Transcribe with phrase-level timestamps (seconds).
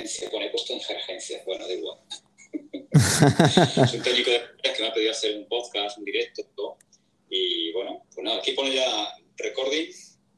[0.00, 0.28] emergencia.
[0.28, 1.98] He puesto emergencia, bueno, da igual.
[2.92, 6.78] es un técnico de que me ha pedido hacer un podcast, un directo.
[7.28, 9.90] Y bueno, pues nada, aquí pone ya recording.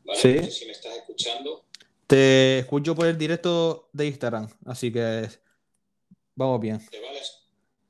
[0.04, 0.20] ¿vale?
[0.20, 0.34] Sí.
[0.34, 1.66] No sé si me estás escuchando.
[2.06, 5.28] Te escucho por el directo de Instagram, así que
[6.34, 6.86] vamos bien.
[6.90, 7.20] ¿Te vale,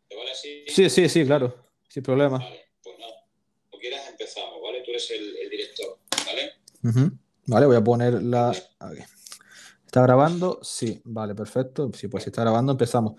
[0.09, 0.64] ¿Te vale así?
[0.68, 2.39] Sí, sí, sí, claro, sin problema.
[2.39, 3.14] Vale, pues nada.
[3.68, 4.82] Cuando quieras empezamos, ¿vale?
[4.82, 6.52] Tú eres el, el director, ¿vale?
[6.84, 7.18] Ujú.
[7.46, 8.50] Vale, voy a poner la.
[8.79, 9.02] aquí.
[9.93, 10.59] ¿Está grabando?
[10.62, 11.90] Sí, vale, perfecto.
[11.93, 13.12] Sí, pues si está grabando, empezamos.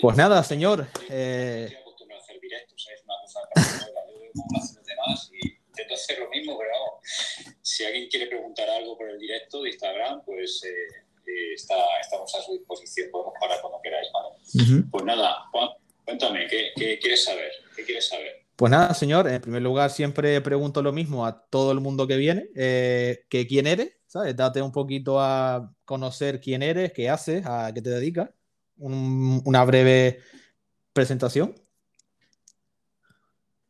[0.00, 0.86] Pues nada, señor.
[1.08, 3.02] eh, Estoy acostumbrado a hacer directos, ¿sabes?
[3.04, 3.60] Una cosa que
[4.12, 7.04] yo veo cómo lo hacen los demás y intento hacer lo mismo, pero vamos,
[7.62, 10.68] si alguien quiere preguntar algo por el directo de Instagram, pues eh,
[11.26, 14.84] eh, está, estamos a su disposición, podemos parar cuando queráis, ¿vale?
[14.88, 15.70] Pues nada, Juan,
[16.04, 17.50] cuéntame, ¿qué, qué quieres saber?
[17.74, 18.46] ¿Qué quieres saber?
[18.54, 22.16] Pues nada, señor, en primer lugar siempre pregunto lo mismo a todo el mundo que
[22.16, 24.34] viene, eh, que quién eres, ¿sabes?
[24.34, 28.28] Date un poquito a conocer quién eres, qué haces, a qué te dedicas,
[28.76, 30.18] Un- una breve
[30.92, 31.54] presentación.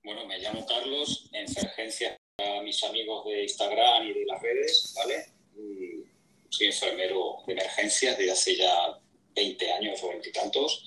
[0.03, 5.27] Bueno, me llamo Carlos, enfergencia a mis amigos de Instagram y de las redes, ¿vale?
[5.57, 6.05] Y
[6.49, 8.99] soy enfermero de emergencias desde hace ya
[9.35, 10.85] 20 años o 20 y tantos.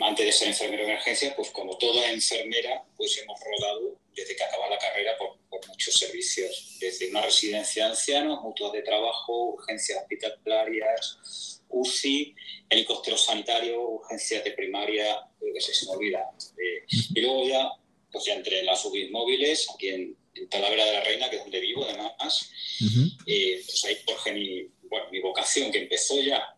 [0.00, 4.44] Antes de ser enfermero de emergencias, pues como toda enfermera, pues hemos rodado desde que
[4.44, 9.54] acaba la carrera por, por muchos servicios, desde una residencia de ancianos, mutuas de trabajo,
[9.54, 12.34] urgencias hospitalarias, UCI,
[12.68, 15.26] helicóptero sanitario, urgencias de primaria,
[15.58, 16.30] sé, se me olvida.
[16.56, 17.70] Eh, y luego ya,
[18.10, 21.36] pues ya entré en las UBI móviles, aquí en, en Talavera de la Reina, que
[21.36, 22.50] es donde vivo además,
[23.26, 26.56] eh, pues ahí forjé mi, bueno, mi vocación, que empezó ya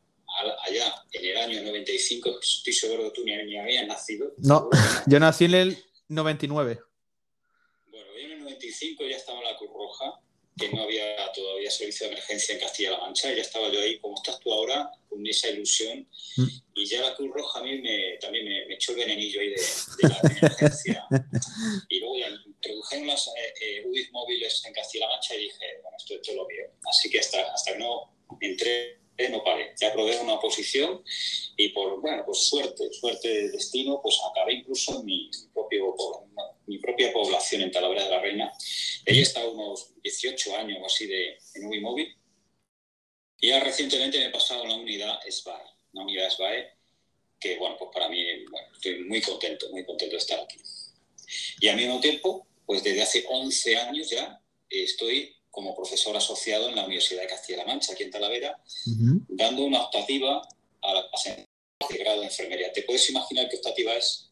[0.67, 4.35] allá en el año 95, estoy seguro que tú ni, ni habías nacido.
[4.39, 4.69] No,
[5.07, 6.81] yo nací en el 99.
[7.87, 10.21] Bueno, yo en el 95 ya estaba en la Cruz Roja,
[10.57, 13.99] que no había todavía servicio de emergencia en Castilla-La Mancha, y ya estaba yo ahí,
[13.99, 16.09] como estás tú ahora, con esa ilusión.
[16.37, 16.47] Mm.
[16.77, 19.51] Y ya la Cruz Roja a mí me, también me, me echó el venenillo ahí
[19.51, 21.05] de, de la emergencia.
[21.89, 26.15] y luego ya introdujeron las eh, eh, móviles en Castilla-La Mancha y dije, bueno, esto,
[26.15, 26.71] esto lo veo.
[26.89, 29.75] Así que hasta, hasta que no entré, no paré.
[29.80, 31.02] Ya probé una oposición
[31.56, 35.94] y por, bueno, pues suerte, suerte de destino, pues acabé incluso en mi, propio,
[36.66, 38.52] mi propia población en Talavera de la Reina.
[39.04, 42.16] Ella está unos 18 años o así de, en UBI móvil.
[43.41, 46.72] Y ya recientemente me he pasado a la unidad SBAE, una unidad SBAE
[47.38, 50.58] que, bueno, pues para mí, bueno, estoy muy contento, muy contento de estar aquí.
[51.60, 56.69] Y al mismo tiempo, pues desde hace 11 años ya eh, estoy como profesor asociado
[56.69, 58.59] en la Universidad de Castilla-La Mancha, aquí en Talavera,
[59.28, 60.42] dando una optativa
[60.82, 61.47] a la clase
[61.88, 62.72] de grado de enfermería.
[62.72, 64.31] ¿Te puedes imaginar qué optativa es?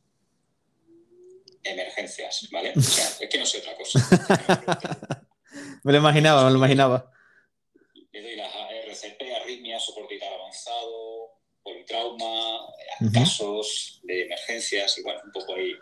[1.62, 2.72] Emergencias, ¿vale?
[2.77, 4.00] O sea, es que no sé otra cosa.
[5.84, 7.12] Me lo imaginaba, me lo imaginaba.
[8.12, 8.53] Le doy las
[8.87, 12.66] RCP, arritmias, soporte vital avanzado, politrauma,
[13.00, 13.12] Ujú.
[13.12, 15.72] casos de emergencias y bueno, un poco ahí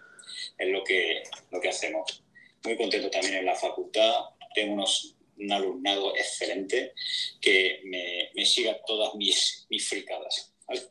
[0.59, 2.23] es lo que, lo que hacemos.
[2.65, 4.15] Muy contento también en la facultad,
[4.55, 6.93] tengo unos, un alumnado excelente
[7.41, 10.53] que me, me siga todas mis, mis fricadas.
[10.67, 10.83] ¿vale?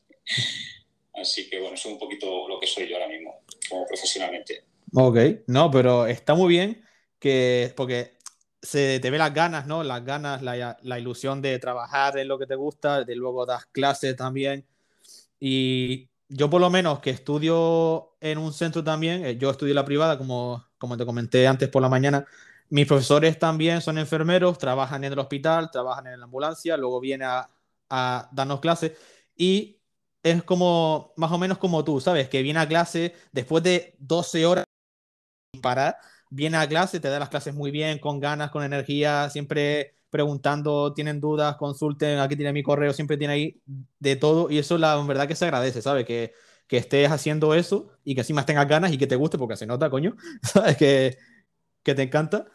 [1.13, 4.63] Así que bueno, eso es un poquito lo que soy yo ahora mismo, como profesionalmente.
[4.93, 5.17] Ok,
[5.47, 6.83] no, pero está muy bien
[7.19, 8.17] que, porque
[8.61, 9.83] se te ve las ganas, ¿no?
[9.83, 13.65] Las ganas, la, la ilusión de trabajar en lo que te gusta, de luego das
[13.67, 14.65] clases también.
[15.39, 19.85] Y yo por lo menos que estudio en un centro también, eh, yo estudio la
[19.85, 22.25] privada, como, como te comenté antes por la mañana,
[22.69, 27.28] mis profesores también son enfermeros, trabajan en el hospital, trabajan en la ambulancia, luego vienen
[27.30, 27.50] a,
[27.90, 28.94] a darnos clases
[29.35, 29.80] y
[30.24, 32.30] es como, más o menos como tú, ¿sabes?
[32.30, 34.66] Que viene a clase después de 12 horas
[35.53, 35.97] sin parar,
[36.30, 40.94] viene a clase, te da las clases muy bien, con ganas, con energía, siempre preguntando,
[40.94, 43.62] tienen dudas, consulten, aquí tiene mi correo, siempre tiene ahí
[44.00, 46.06] de todo y eso la verdad que se agradece, ¿sabes?
[46.06, 46.34] Que,
[46.68, 49.66] que estés haciendo eso y que encima tengas ganas y que te guste porque se
[49.68, 50.78] nota, coño, ¿sabes?
[50.78, 51.18] Que,
[51.84, 52.45] que te encanta.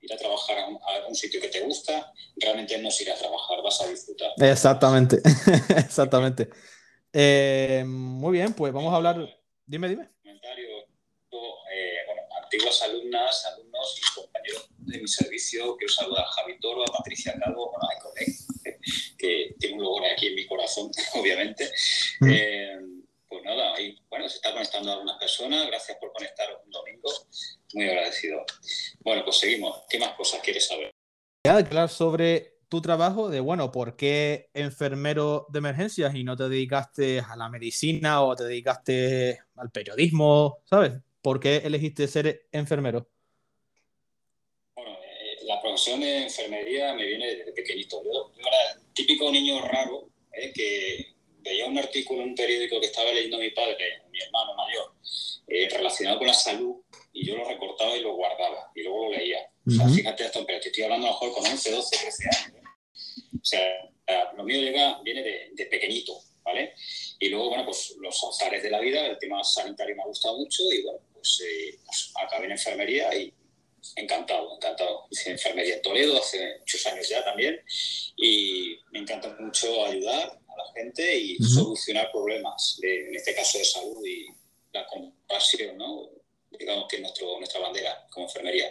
[0.00, 3.10] Ir a trabajar a un, a un sitio que te gusta, realmente no es ir
[3.10, 4.30] a trabajar, vas a disfrutar.
[4.38, 5.20] Exactamente,
[5.76, 6.48] exactamente.
[7.12, 9.16] Eh, muy bien, pues vamos a hablar.
[9.66, 10.08] Dime, dime.
[10.22, 10.68] Comentario,
[11.72, 16.82] eh, bueno, antiguas alumnas, alumnos y compañeros de mi servicio, quiero saludar a Javi Toro,
[16.82, 18.78] a Patricia Calvo, bueno, a Econec,
[19.18, 21.70] que tiene un lugar aquí en mi corazón, obviamente.
[22.20, 22.30] Mm.
[22.30, 22.78] Eh,
[23.28, 27.10] pues nada, ahí, bueno, se está conectando algunas personas, gracias por conectaros un domingo,
[27.74, 28.44] muy agradecido.
[29.00, 29.82] Bueno, pues seguimos.
[29.88, 30.90] ¿Qué más cosas quieres saber?
[31.44, 37.20] hablar sobre tu trabajo, de bueno, ¿por qué enfermero de emergencias y no te dedicaste
[37.20, 40.58] a la medicina o te dedicaste al periodismo?
[40.64, 40.92] ¿Sabes?
[41.22, 43.08] ¿Por qué elegiste ser enfermero?
[44.76, 48.02] Bueno, eh, la profesión de enfermería me viene desde pequeñito.
[48.04, 50.52] Yo, yo era el típico niño raro ¿eh?
[50.54, 51.17] que
[51.48, 54.92] veía un artículo en un periódico que estaba leyendo mi padre, mi hermano mayor,
[55.46, 56.76] eh, relacionado con la salud,
[57.12, 59.40] y yo lo recortaba y lo guardaba, y luego lo leía.
[59.66, 62.24] O sea, fíjate esto, pero te estoy hablando a lo mejor con 11, 12, 13
[62.24, 62.56] años.
[62.56, 63.38] ¿eh?
[63.40, 66.74] O sea, lo mío llega, viene de, de, pequeñito, ¿vale?
[67.18, 70.38] Y luego, bueno, pues los azares de la vida, el tema sanitario me ha gustado
[70.38, 73.32] mucho y, bueno, pues, eh, pues acabé en enfermería y
[73.96, 75.06] encantado, encantado.
[75.10, 77.60] Hice enfermería en Toledo hace muchos años ya también
[78.16, 84.04] y me encanta mucho ayudar la gente y solucionar problemas, en este caso de salud
[84.04, 84.26] y
[84.72, 86.10] la compasión, ¿no?
[86.58, 88.66] Digamos que es nuestro, nuestra bandera como enfermería.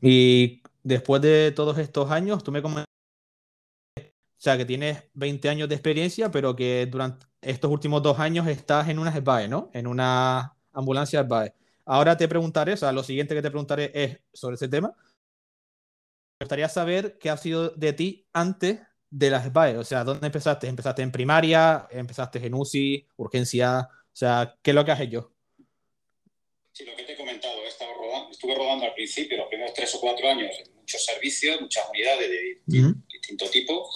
[0.00, 2.90] Y después de todos estos años, tú me comentaste,
[3.96, 8.48] o sea, que tienes 20 años de experiencia, pero que durante estos últimos dos años
[8.48, 9.70] estás en una SBAE, ¿no?
[9.72, 11.54] En una ambulancia SBAE.
[11.84, 14.94] Ahora te preguntaré, o sea, lo siguiente que te preguntaré es sobre ese tema.
[16.42, 18.80] Me gustaría saber qué ha sido de ti antes
[19.10, 20.66] de las SBAE, o sea, ¿dónde empezaste?
[20.66, 21.86] ¿Empezaste en primaria?
[21.88, 23.06] ¿Empezaste en UCI?
[23.14, 23.88] ¿Urgencia?
[23.88, 25.32] O sea, ¿qué es lo que has hecho?
[26.72, 29.72] Sí, lo que te he comentado, he estado rodando, estuve rodando al principio, los primeros
[29.72, 32.60] tres o cuatro años, en muchos servicios, muchas unidades de
[33.12, 33.88] distinto tipo.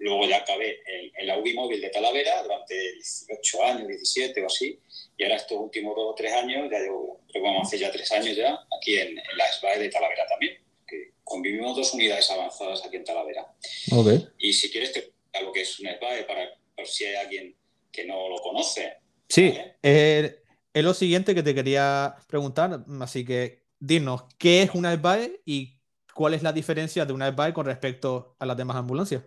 [0.00, 0.82] Luego ya acabé
[1.16, 4.78] en, la UBI móvil de Talavera durante 18 años, 17 o así.
[5.16, 7.80] Y ahora estos últimos dos o tres años, ya llevo, creo que vamos a hacer
[7.80, 10.63] ya tres años ya, aquí en, la SBAE de Talavera también.
[11.24, 13.46] Convivimos dos unidades avanzadas aquí en Talavera.
[13.90, 14.28] Okay.
[14.38, 17.56] Y si quieres te a lo que es una SBAE para, por si hay alguien
[17.90, 18.98] que no lo conoce.
[19.28, 20.34] Sí, es
[20.74, 25.78] lo siguiente que te quería preguntar, así que dinos, ¿qué es una SBAE y
[26.14, 29.22] cuál es la diferencia de una SBAE con respecto a las demás ambulancias?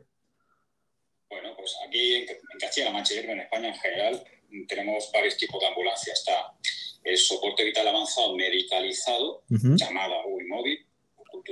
[1.30, 2.28] Bueno, pues aquí en,
[2.60, 4.24] Castilla-La Mancha y en España en general
[4.68, 6.20] tenemos varios tipos de ambulancias.
[6.20, 6.54] Está
[7.04, 10.16] el soporte vital avanzado medicalizado, llamada
[10.48, 10.87] móvil,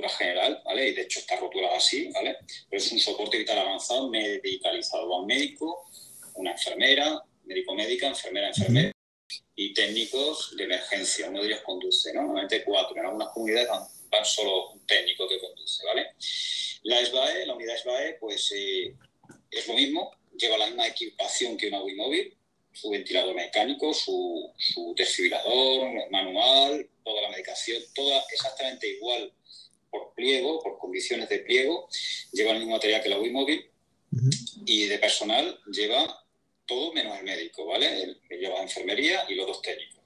[0.09, 0.89] general, ¿vale?
[0.89, 2.37] Y de hecho está rotulada así, ¿vale?
[2.69, 5.09] Pero es un soporte vital avanzado medicalizado.
[5.09, 5.89] Va un médico,
[6.35, 8.91] una enfermera, médico-médica, enfermera-enfermera
[9.55, 11.29] y técnicos de emergencia.
[11.29, 12.21] Uno de ellos conduce, ¿no?
[12.23, 12.95] Normalmente cuatro.
[12.97, 16.11] En algunas comunidades van, solo un técnico que conduce, ¿vale?
[16.83, 18.95] La SBAE, la unidad SBAE, pues eh,
[19.51, 22.35] es lo mismo, lleva la misma equipación que una móvil,
[22.71, 29.33] su ventilador mecánico, su, su desfibrilador manual, toda la medicación, toda exactamente igual
[29.95, 31.87] por pliego, por condiciones de pliego,
[32.31, 33.65] lleva el mismo material que la UI móvil
[34.65, 36.25] y de personal lleva
[36.65, 38.03] todo menos el médico, ¿vale?
[38.03, 40.03] Él lleva enfermería y los dos técnicos.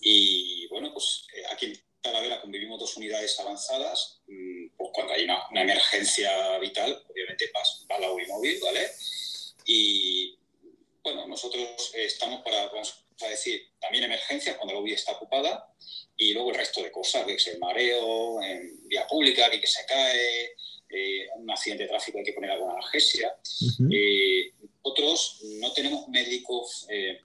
[0.00, 5.24] Y bueno, pues eh, aquí en Talavera convivimos dos unidades avanzadas, mm, pues cuando hay
[5.24, 8.88] una, emergencia vital, obviamente va, va la UI móvil, ¿vale?
[9.66, 10.38] Y
[11.02, 15.66] bueno, nosotros estamos para, vamos a decir, también emergencias cuando la UBI está ocupada
[16.16, 19.86] y luego el resto de cosas, que es el mareo en vía pública, que se
[19.86, 20.54] cae,
[20.90, 23.34] eh, un accidente de tráfico hay que poner alguna analgesia.
[23.90, 24.52] Eh,
[24.82, 27.20] otros no tenemos médicos eh,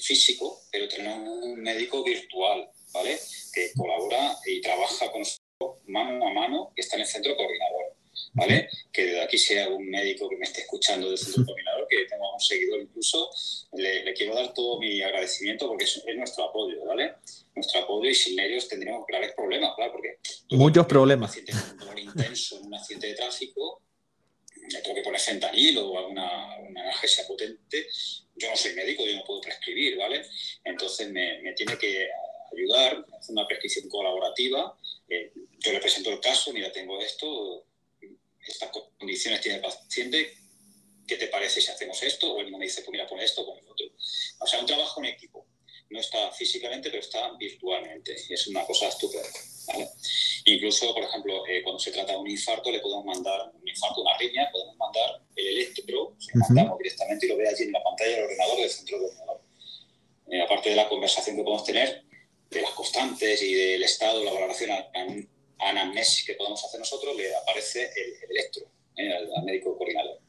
[0.00, 3.18] físico, pero tenemos un médico virtual, ¿vale?
[3.52, 5.42] Que colabora y trabaja con nosotros
[5.86, 7.81] mano a mano, que está en el centro coordinador.
[8.32, 8.68] ¿Vale?
[8.92, 12.32] Que desde aquí sea algún médico que me esté escuchando del centro coordinador, que tengo
[12.32, 13.30] un seguidor incluso,
[13.72, 17.14] le, quiero dar todo mi agradecimiento porque es, nuestro apoyo, ¿vale?
[17.54, 20.18] Nuestro apoyo y sin ellos tendríamos graves problemas, claro, porque...
[20.50, 21.36] Muchos problemas.
[21.36, 23.82] Un dolor intenso en un accidente de tráfico,
[24.82, 27.86] tengo que poner fentanil o alguna una analgesia potente,
[28.36, 30.24] yo no soy médico, yo no puedo prescribir, ¿vale?
[30.64, 32.08] Entonces me, me tiene que
[32.52, 34.76] ayudar, hacer una prescripción colaborativa,
[35.08, 37.66] eh, yo le presento el caso, mira, tengo esto,
[38.46, 40.34] estas condiciones tiene el paciente,
[41.06, 42.34] ¿qué te parece si hacemos esto?
[42.34, 43.86] O él me dice, pues mira, pon esto, pon el otro.
[44.40, 45.46] O sea, un trabajo en equipo.
[45.90, 48.16] No está físicamente, pero está virtualmente.
[48.28, 49.28] Y es una cosa estupenda.
[50.46, 54.00] Incluso, por ejemplo, eh, cuando se trata de un infarto, le podemos mandar un infarto,
[54.00, 57.72] una riña, podemos mandar el electro, se lo mandamos directamente y lo ve allí en
[57.72, 59.40] la pantalla del ordenador del centro de ordenador.
[60.30, 62.04] Eh, aparte de la conversación que podemos tener,
[62.50, 64.70] de las constantes y del estado, la valoración
[65.68, 68.64] anamnesis que podemos hacer nosotros, le aparece el, electro
[68.96, 69.12] ¿eh?
[69.36, 70.20] al, médico coordinador.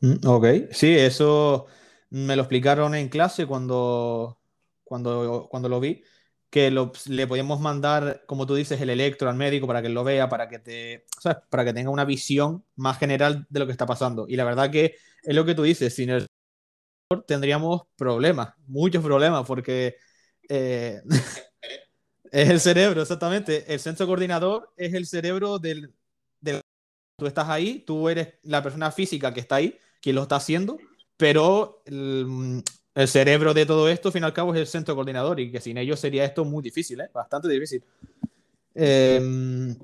[0.00, 1.66] Mm, ok, sí, eso
[2.10, 4.40] me lo explicaron en clase cuando,
[4.84, 6.02] cuando, cuando lo vi,
[6.50, 10.28] que le podíamos mandar, como tú dices, el electro al médico para que lo vea,
[10.28, 11.06] para que, te,
[11.48, 14.26] para que tenga una visión más general de lo que está pasando.
[14.28, 16.26] Y la verdad que es lo que tú dices, sin el
[17.26, 19.96] tendríamos problemas, muchos problemas, porque
[20.48, 21.00] eh,
[22.32, 23.72] Es el cerebro, exactamente.
[23.72, 25.92] El centro coordinador es el cerebro del,
[27.16, 30.78] Tú estás ahí, tú eres la persona física que está ahí, quien lo está haciendo,
[31.16, 32.64] pero el,
[33.06, 35.60] cerebro de todo esto, al fin y al cabo, es el centro coordinador y que
[35.60, 37.10] sin ellos sería esto muy difícil, ¿eh?
[37.12, 37.84] bastante difícil.
[38.74, 39.76] Em,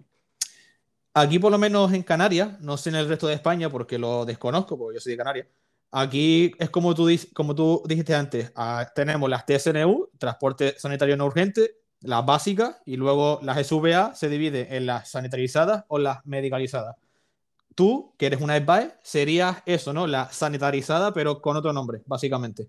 [1.15, 4.25] aquí por lo menos en Canarias, no sé en el resto de España porque lo
[4.25, 5.47] desconozco, porque yo soy de Canarias.
[5.91, 11.27] Aquí es como tú, como tú dijiste antes, ah, tenemos las TSNU, transporte sanitario no
[11.27, 16.97] urgente, las básicas, y luego las SVA se divide en las sanitarizadas o las medicalizadas.
[17.75, 20.07] Tú, que eres una SBAE, serías eso, ¿no?
[20.07, 22.69] La sanitarizada, pero con otro nombre, básicamente.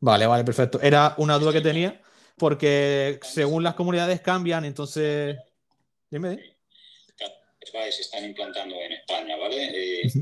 [0.00, 0.80] Vale, vale, perfecto.
[0.80, 2.00] Era una duda que tenía,
[2.36, 5.36] porque según las comunidades cambian, entonces.
[6.10, 6.56] Dime.
[7.64, 10.02] SBAE se están implantando en España, ¿vale?
[10.02, 10.12] Eh,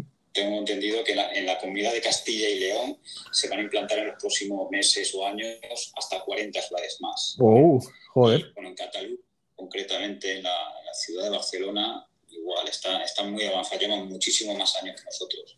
[0.40, 2.98] tengo entendido que en la comunidad de Castilla y León
[3.30, 5.58] se van a implantar en los próximos meses o años
[5.96, 7.36] hasta 40 SBAEs más.
[7.38, 7.80] ¡Oh!
[8.14, 8.52] Joder.
[8.54, 9.20] bueno, en Cataluña,
[9.54, 10.56] concretamente en la,
[10.92, 15.56] ciudad de Barcelona, igual, está, están muy avanzados, llevan muchísimo más años que nosotros.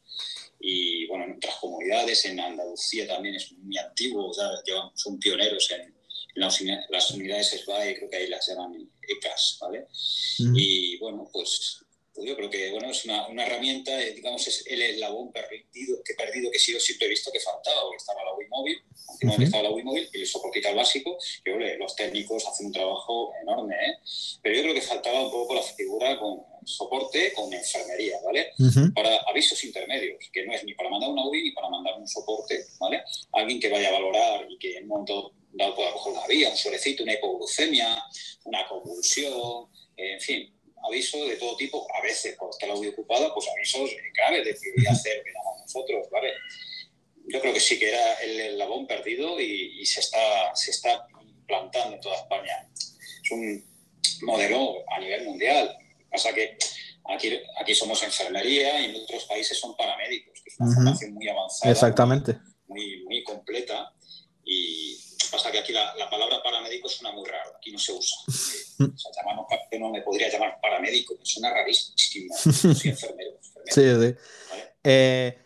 [0.60, 4.50] Y bueno, en otras comunidades, en Andalucía también es muy antiguo, o sea,
[4.94, 5.94] son pioneros en,
[6.34, 9.86] las, unidades SBAE, creo que ahí las llaman ECAS, ¿vale?
[10.54, 11.82] Y bueno, pues
[12.14, 16.02] pues yo creo que bueno, es una, una herramienta, eh, digamos, es el eslabón perdido
[16.04, 19.44] que, perdido que sí, siempre he visto que faltaba, porque estaba la Wii móvil, antiguamente
[19.46, 23.74] estaba la Wii móvil y el soporte básico, que los técnicos hacen un trabajo enorme,
[23.74, 23.98] ¿eh?
[24.42, 28.52] pero yo creo que faltaba un poco la figura con soporte con enfermería, ¿vale?
[28.94, 32.06] Para avisos intermedios, que no es ni para mandar una Wii ni para mandar un
[32.06, 33.02] soporte, ¿vale?
[33.32, 36.50] Alguien que vaya a valorar y que en un momento dado pueda coger una vía,
[36.50, 38.02] un suerecito, una hipoglucemia,
[38.44, 40.52] una convulsión, en fin,
[40.86, 44.54] aviso de todo tipo, a veces cuando está la audio ocupada, pues avisos graves de
[44.54, 46.32] prioridad cero que damos nosotros, ¿vale?
[47.26, 51.96] Yo creo que sí que era el eslabón perdido y, se, está, se está implantando
[51.96, 52.68] en toda España.
[52.74, 53.64] Es un
[54.22, 55.76] modelo a nivel mundial.
[56.10, 56.56] Pasa que
[57.04, 61.28] aquí, aquí somos enfermería y en otros países son paramédicos, que es una formación muy
[61.28, 61.72] avanzada.
[61.72, 62.38] Exactamente.
[62.66, 63.92] Muy, muy completa
[64.44, 64.98] y
[65.32, 68.18] pasa que aquí la, palabra paramédico suena muy raro, aquí no se usa.
[68.28, 69.46] o sea, llamarnos,
[69.80, 72.36] no me podría llamar paramédico, me suena rarísimo.
[72.36, 73.38] Soy enfermero.
[73.66, 74.14] Sí, sí.
[74.84, 75.38] Eh,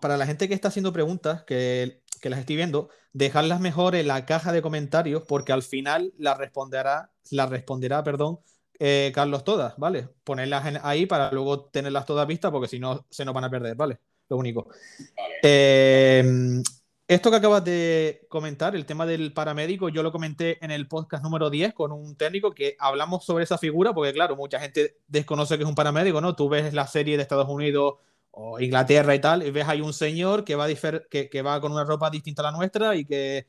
[0.00, 4.08] para la gente que está haciendo preguntas, que, que, las estoy viendo, dejarlas mejor en
[4.08, 8.40] la caja de comentarios, porque al final las responderá, la responderá, perdón,
[8.80, 10.08] eh, Carlos todas, ¿vale?
[10.24, 13.76] Ponerlas ahí para luego tenerlas todas vistas, porque si no se nos van a perder,
[13.76, 14.00] ¿vale?
[14.28, 14.68] Lo único.
[15.16, 15.34] Vale.
[15.42, 16.62] Eh,
[17.08, 21.22] esto que acabas de comentar, el tema del paramédico, yo lo comenté en el podcast
[21.22, 25.56] número 10 con un técnico que hablamos sobre esa figura, porque claro, mucha gente desconoce
[25.56, 26.34] que es un paramédico, ¿no?
[26.34, 27.94] Tú ves la serie de Estados Unidos
[28.30, 30.66] o Inglaterra y tal, y ves ahí un señor que va,
[31.10, 33.46] que, que va con una ropa distinta a la nuestra y que,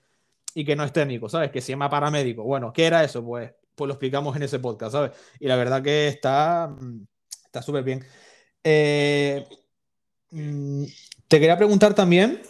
[0.55, 1.51] y que no es técnico, ¿sabes?
[1.51, 2.43] Que se llama paramédico.
[2.43, 3.23] Bueno, ¿qué era eso?
[3.23, 5.11] Pues, pues lo explicamos en ese podcast, ¿sabes?
[5.39, 6.75] Y la verdad que está
[7.53, 8.03] está súper bien.
[8.63, 9.45] Eh,
[10.31, 10.85] mm,
[11.27, 12.41] te quería preguntar también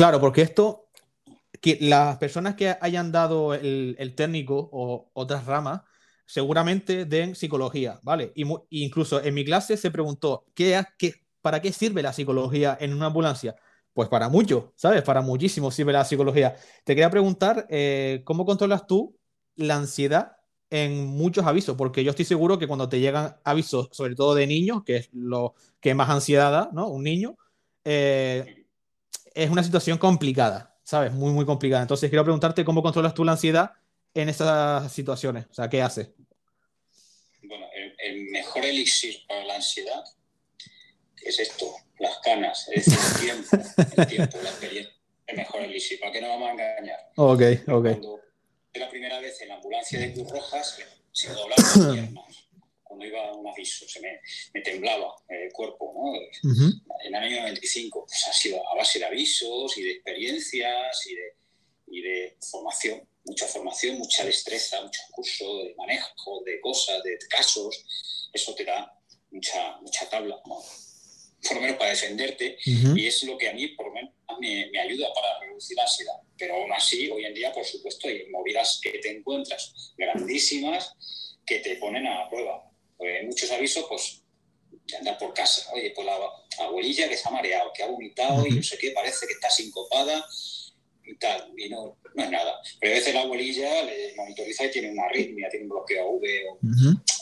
[0.00, 0.88] Claro, porque esto,
[1.60, 5.82] que las personas que hayan dado el, técnico o otras ramas,
[6.24, 8.32] seguramente den psicología, ¿vale?
[8.34, 8.46] Y
[8.82, 13.06] incluso en mi clase se preguntó, ¿qué, qué, ¿para qué sirve la psicología en una
[13.08, 13.56] ambulancia?
[13.92, 15.02] Pues para mucho, ¿sabes?
[15.02, 16.56] Para muchísimo sirve la psicología.
[16.84, 19.18] Te quería preguntar, eh, ¿cómo controlas tú
[19.56, 20.38] la ansiedad
[20.70, 21.76] en muchos avisos?
[21.76, 25.10] Porque yo estoy seguro que cuando te llegan avisos, sobre todo de niños, que es
[25.12, 26.88] lo que más ansiedad da, ¿no?
[26.88, 27.36] Un niño,
[27.84, 28.59] eh,
[29.34, 31.12] es una situación complicada, ¿sabes?
[31.12, 31.82] Muy, muy complicada.
[31.82, 33.72] Entonces, quiero preguntarte cómo controlas tú la ansiedad
[34.14, 35.46] en esas situaciones.
[35.50, 36.10] O sea, ¿qué haces?
[37.42, 37.66] Bueno,
[37.98, 40.04] el, mejor elixir para la ansiedad
[41.22, 41.66] es esto,
[41.98, 43.56] las canas, es decir, el tiempo,
[43.96, 44.94] el tiempo, la experiencia.
[45.26, 47.12] El mejor elixir, ¿para qué no vamos a engañar?
[47.16, 47.82] Ok, ok.
[47.82, 48.20] Cuando
[48.74, 50.78] la primera vez en la ambulancia de Cruz Rojas,
[51.12, 52.49] se doblaron las piernas
[52.90, 54.20] cuando iba a un aviso, se me,
[54.52, 55.94] me temblaba el cuerpo.
[55.94, 56.52] ¿no?
[57.04, 61.14] En el año 95 pues ha sido a base de avisos y de experiencias y
[61.14, 61.36] de,
[61.86, 68.28] y de formación, mucha formación, mucha destreza, mucho curso de manejo de cosas, de casos.
[68.32, 68.92] Eso te da
[69.30, 73.86] mucha, mucha tabla, por lo menos para defenderte, y es lo que a mí por
[73.86, 76.16] lo menos me, me, ayuda para reducir la ansiedad.
[76.36, 80.96] Pero aún así, hoy en día, por supuesto, hay movidas que te encuentras grandísimas
[81.46, 82.69] que te ponen a la prueba
[83.00, 84.22] pues muchos avisos, pues,
[84.70, 85.72] de andar por casa.
[85.72, 86.16] Oye, pues la
[86.64, 89.48] abuelilla que se ha mareado, que ha vomitado y no sé qué, parece que está
[89.48, 90.28] sincopada
[91.02, 92.60] y tal, y no, no es nada.
[92.78, 96.44] Pero a veces la abuelilla le monitoriza y tiene una arritmia, tiene un bloqueo V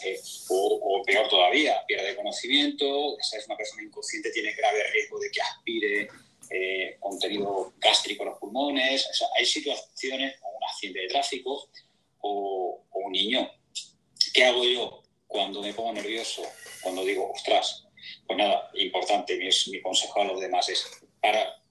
[0.05, 5.31] eh, o, peor todavía, pierde conocimiento, esa es una persona inconsciente, tiene grave riesgo de
[5.31, 6.09] que aspire
[6.51, 9.07] eh, contenido gástrico en los pulmones.
[9.11, 11.71] O sea, hay situaciones, o un accidente de tráfico
[12.21, 13.49] o, o un niño.
[14.35, 15.03] ¿Qué hago yo?
[15.29, 16.43] Cuando me pongo nervioso,
[16.83, 17.87] cuando digo, ostras,
[18.27, 20.85] pues nada, importante, mi, mi consejo a los demás es
[21.21, 21.63] para,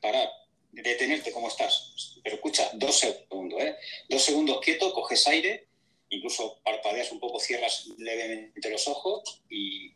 [0.00, 0.30] para
[0.70, 2.20] detenerte como estás.
[2.22, 3.74] Pero escucha, dos segundos, ¿eh?
[4.08, 5.66] Dos segundos quieto, coges aire
[6.14, 9.92] incluso parpadeas un poco, cierras levemente los ojos y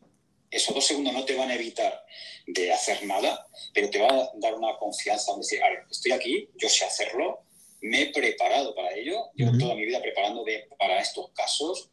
[0.51, 2.03] esos dos segundos no te van a evitar
[2.47, 6.49] de hacer nada, pero te va a dar una confianza, decir, a ver, estoy aquí,
[6.55, 7.41] yo sé hacerlo,
[7.81, 11.89] me he preparado para ello, llevo toda mi vida preparándome para estos casos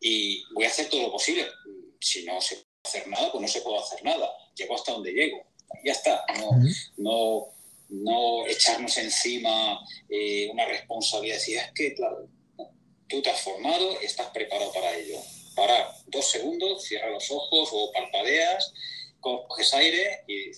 [0.00, 1.46] y voy a hacer todo lo posible.
[2.00, 4.30] Si no se puede hacer nada, pues no se puede hacer nada.
[4.54, 5.42] Llego hasta donde llego.
[5.84, 6.24] Ya está.
[6.38, 6.50] No,
[6.96, 7.46] no,
[7.88, 11.36] no echarnos encima eh, una responsabilidad.
[11.36, 12.28] Decir, es que, claro,
[13.08, 15.18] tú te has formado, estás preparado para ello.
[15.54, 18.72] Parar dos segundos, cierra los ojos o parpadeas,
[19.20, 20.50] coges aire y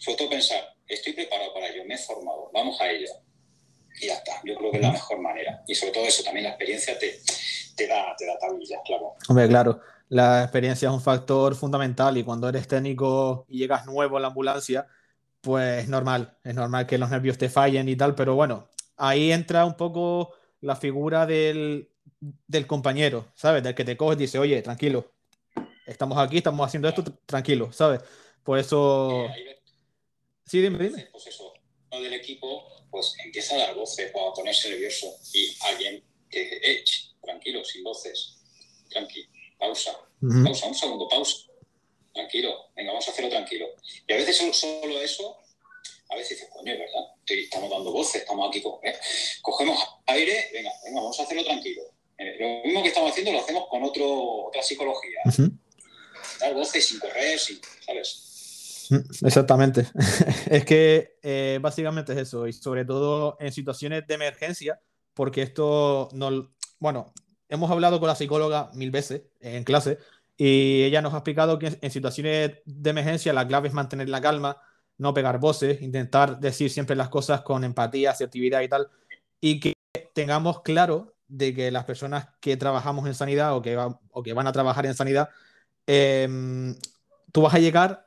[0.00, 3.10] sobre todo pensar, estoy preparado para ello, me he formado, vamos a ello
[4.00, 4.40] y ya está.
[4.44, 5.62] Yo creo que es la mejor manera.
[5.66, 7.20] Y sobre todo eso, también la experiencia te,
[7.80, 9.14] te da, te da tablillas, claro.
[9.28, 9.80] Hombre, claro.
[10.08, 14.28] La experiencia es un factor fundamental y cuando eres técnico y llegas nuevo a la
[14.28, 14.86] ambulancia,
[15.40, 19.32] pues es normal, es normal que los nervios te fallen y tal, pero bueno, ahí
[19.32, 23.62] entra un poco la figura del, del compañero, ¿sabes?
[23.62, 25.12] Del que te coge y dice, oye, tranquilo,
[25.86, 28.00] estamos aquí, estamos haciendo esto, tranquilo, ¿sabes?
[28.42, 29.26] Por eso...
[30.44, 31.08] sí, dime, dime.
[31.12, 31.54] Pues eso,
[31.90, 36.84] del equipo pues empieza a dar voces o a ponerse nervioso y alguien que eh,
[37.30, 38.38] tranquilo, sin voces,
[38.88, 39.92] tranquilo, pausa,
[40.44, 41.46] pausa, un segundo, pausa,
[42.12, 43.66] tranquilo, venga, vamos a hacerlo tranquilo.
[44.06, 45.36] Y a veces solo, eso,
[46.10, 47.04] a veces dices, coño, ¿verdad?
[47.26, 48.94] Estamos dando voces, estamos aquí, ¿eh?
[49.42, 51.82] cogemos aire, venga, venga, vamos a hacerlo tranquilo.
[52.18, 55.20] Eh, lo mismo que estamos haciendo lo hacemos con otro, otra psicología.
[56.40, 58.88] Dar voces sin correr, sin, ¿sabes?
[58.90, 59.86] Mm, exactamente.
[60.50, 64.80] es que eh, básicamente es eso, y sobre todo en situaciones de emergencia,
[65.14, 67.12] porque esto no, bueno,
[67.50, 69.98] hemos hablado con la psicóloga mil veces en clase
[70.36, 74.22] y ella nos ha explicado que en situaciones de emergencia la clave es mantener la
[74.22, 74.56] calma,
[74.96, 78.88] no pegar voces, intentar decir siempre las cosas con empatía, asertividad y tal,
[79.38, 79.74] y que
[80.14, 84.46] tengamos claro de que las personas que trabajamos en sanidad o que, o que van
[84.46, 85.28] a trabajar en sanidad,
[85.86, 86.74] em,
[87.32, 88.06] tú vas a llegar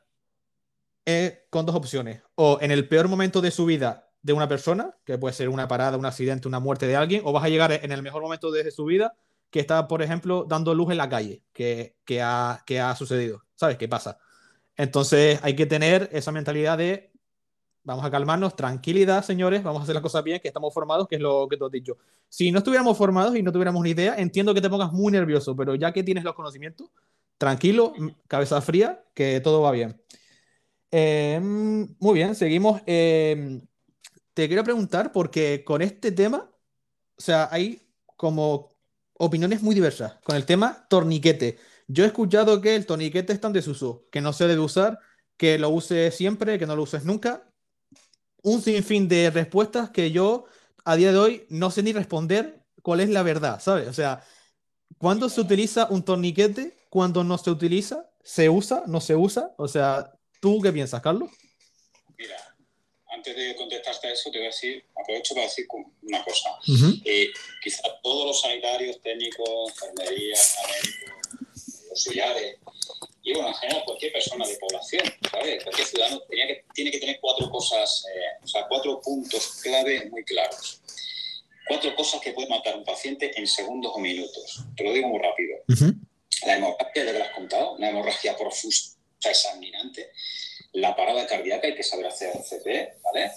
[1.06, 2.24] eh, con dos opciones.
[2.36, 5.68] O en el peor momento de su vida de una persona, que puede ser una
[5.68, 8.52] parada, un accidente, una muerte de alguien, o vas a llegar en el mejor momento
[8.52, 9.14] de su vida
[9.54, 13.44] que está, por ejemplo, dando luz en la calle, que, que, ha, que ha sucedido.
[13.54, 14.18] ¿Sabes qué pasa?
[14.76, 17.12] Entonces hay que tener esa mentalidad de
[17.84, 21.18] vamos a calmarnos, tranquilidad, señores, vamos a hacer las cosas bien, que estamos formados, que
[21.18, 21.98] es lo que tú has dicho.
[22.28, 25.56] Si no estuviéramos formados y no tuviéramos ni idea, entiendo que te pongas muy nervioso,
[25.56, 26.90] pero ya que tienes los conocimientos,
[27.38, 27.94] tranquilo,
[28.28, 30.02] cabeza fría, que todo va bien.
[30.90, 32.82] Em, muy bien, seguimos.
[32.88, 33.62] Em,
[34.34, 36.50] te quiero preguntar, porque con este tema,
[37.18, 38.73] o sea, hay como
[39.18, 41.58] opiniones muy diversas con el tema torniquete.
[41.88, 45.00] Yo he escuchado que el torniquete está en desuso, que no se debe usar,
[45.38, 47.44] que lo use siempre, que no lo uses nunca.
[48.42, 50.46] Un sinfín de respuestas que yo
[50.86, 53.88] a día de hoy no sé ni responder cuál es la verdad, ¿sabes?
[53.88, 54.24] O sea,
[54.98, 56.78] ¿cuándo se utiliza un torniquete?
[56.90, 58.10] ¿Cuándo no se utiliza?
[58.24, 58.84] ¿Se usa?
[58.88, 59.54] ¿No se usa?
[59.58, 61.30] O sea, ¿Tú qué piensas, Carlos?
[62.18, 62.36] Mira,
[63.14, 65.68] antes de contestarte a eso, te voy a decir, aprovecho para decir
[66.02, 66.50] una cosa.
[67.06, 67.32] Eh,
[67.64, 72.58] quizás todos los sanitarios, técnicos, enfermería, médicos, auxiliares,
[73.26, 75.64] y bueno, en general cualquier persona de población, ¿sabes?
[75.64, 80.10] Cualquier ciudadano tenía que, tiene que tener cuatro cosas, eh, o sea, cuatro puntos clave
[80.10, 80.82] muy claros.
[81.68, 84.60] Cuatro cosas que pueden matar a un paciente en segundos o minutos.
[84.76, 85.60] Te lo digo muy rápido.
[86.46, 90.12] La hemorragia, ya te lo has contado, una hemorragia profusa examinante,
[90.74, 93.32] la parada cardíaca hay que saber hacer CP, ¿vale?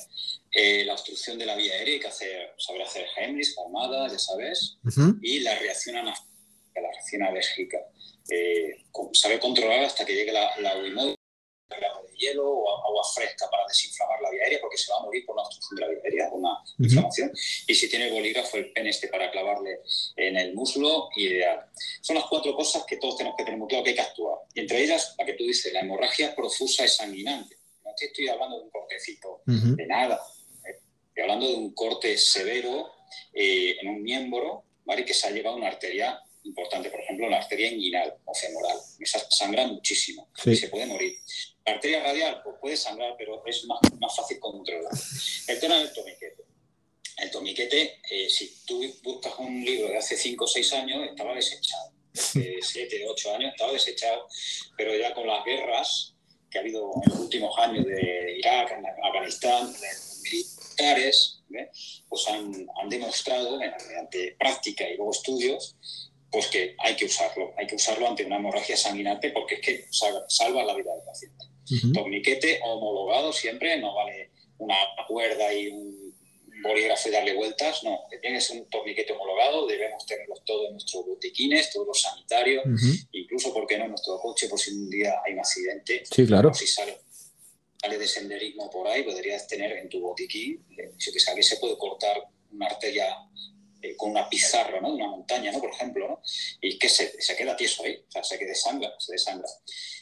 [0.51, 4.19] Eh, la obstrucción de la vía aérea hay que hacer, saber hacer Heimlich, palmada, ya
[4.19, 4.79] sabes,
[5.21, 6.27] y la reacción anáfica,
[6.81, 7.79] la reacción alérgica.
[8.31, 10.75] Eh, saber controlar hasta que llegue la, la
[11.75, 15.03] agua de hielo o agua fresca para desinflamar la vía aérea, porque se va a
[15.03, 17.33] morir por una obstrucción de la vía aérea, una inflamación.
[17.67, 19.81] Y si tiene bolígrafo, el pen este para clavarle
[20.17, 21.67] en el muslo, ideal.
[22.01, 24.39] Son las cuatro cosas que todos tenemos que tener muy claro que hay que actuar.
[24.55, 27.57] Y entre ellas, la que tú dices, la hemorragia profusa es sanguinante.
[27.85, 30.21] No te estoy hablando de un cortecito, de nada.
[30.65, 32.93] Eh, estoy hablando de un corte severo
[33.33, 35.05] eh, en un miembro, ¿vale?
[35.05, 38.79] que se ha llevado una arteria importante, por ejemplo, la arteria inguinal o femoral.
[39.01, 41.17] Esa sangra muchísimo y se puede morir.
[41.67, 44.93] La arteria radial pues puede sangrar, pero es más, más fácil controlar.
[45.49, 46.45] El tema del torniquete.
[47.19, 51.35] El torniquete, eh, si tú buscas un libro de hace 5 o 6 años, estaba
[51.35, 51.93] desechado.
[52.35, 54.29] De 7, 8 años estaba desechado,
[54.77, 56.15] pero ya con las guerras
[56.51, 59.89] que ha habido en los últimos años de Irak, Afganistán, de
[60.23, 61.43] militares,
[62.09, 65.77] pues han, han demostrado mediante práctica y luego estudios
[66.31, 69.87] pues que hay que usarlo, hay que usarlo ante una hemorragia sanguinante porque es que
[69.91, 71.56] salva la vida del paciente.
[71.93, 74.77] Torniquete homologado siempre, no vale una
[75.09, 76.15] cuerda y un
[76.63, 80.73] bolígrafo y darle vueltas, no, tiene que ser un torniquete homologado, debemos tenerlos todos en
[80.73, 82.65] nuestros botiquines, todos los sanitarios,
[83.13, 86.03] incluso, ¿por qué no?, en nuestro coche, por si un día hay un accidente.
[86.11, 86.53] Sí, claro.
[86.55, 86.99] si sale,
[87.81, 90.65] sale de senderismo por ahí, podrías tener en tu botiquín,
[90.99, 93.07] si que sabe, se puede cortar una arteria
[93.83, 96.23] eh, con una pizarra, ¿no?, de una montaña, ¿no?, por ejemplo, ¿no?
[96.61, 99.49] Y que se, se queda tieso ahí, o sea, se queda desangra, se desangra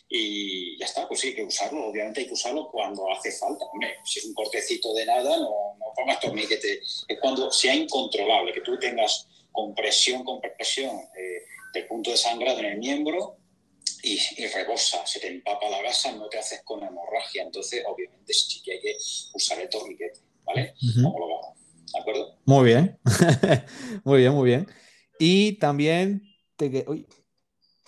[0.09, 1.87] y ya está, pues sí, hay que usarlo.
[1.87, 3.65] Obviamente hay que usarlo cuando hace falta.
[3.65, 6.81] Hombre, si es un cortecito de nada, no, no pongas torniquete.
[7.09, 12.67] Es cuando sea incontrolable, que tú tengas compresión, compresión eh, del punto de sangrado en
[12.67, 13.39] el miembro
[14.03, 17.43] y, rebosa, se te empapa la gasa, no te haces con hemorragia.
[17.43, 18.97] Entonces, obviamente, sí que hay que
[19.33, 20.75] usar el torniquete, ¿vale?
[22.45, 22.99] Muy bien,
[24.05, 24.67] muy bien, muy bien.
[25.19, 26.23] Y también
[26.57, 26.85] te.
[26.89, 27.07] Uy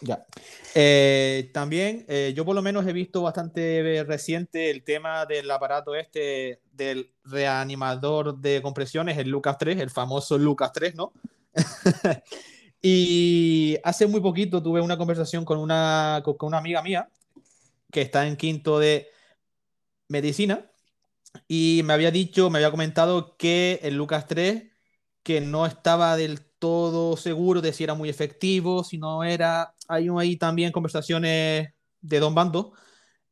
[0.00, 0.26] ya.
[0.74, 5.94] Eh, también eh, yo por lo menos he visto bastante reciente el tema del aparato
[5.94, 11.12] este del reanimador de compresiones, el Lucas 3, el famoso Lucas 3, ¿no?
[12.82, 17.08] y hace muy poquito tuve una conversación con una, con una amiga mía
[17.90, 19.08] que está en quinto de
[20.08, 20.70] medicina
[21.48, 24.64] y me había dicho, me había comentado que el Lucas 3
[25.26, 29.74] que no estaba del todo seguro de si era muy efectivo, si no era.
[29.88, 31.70] Hay ahí también conversaciones
[32.00, 32.74] de Don Bando.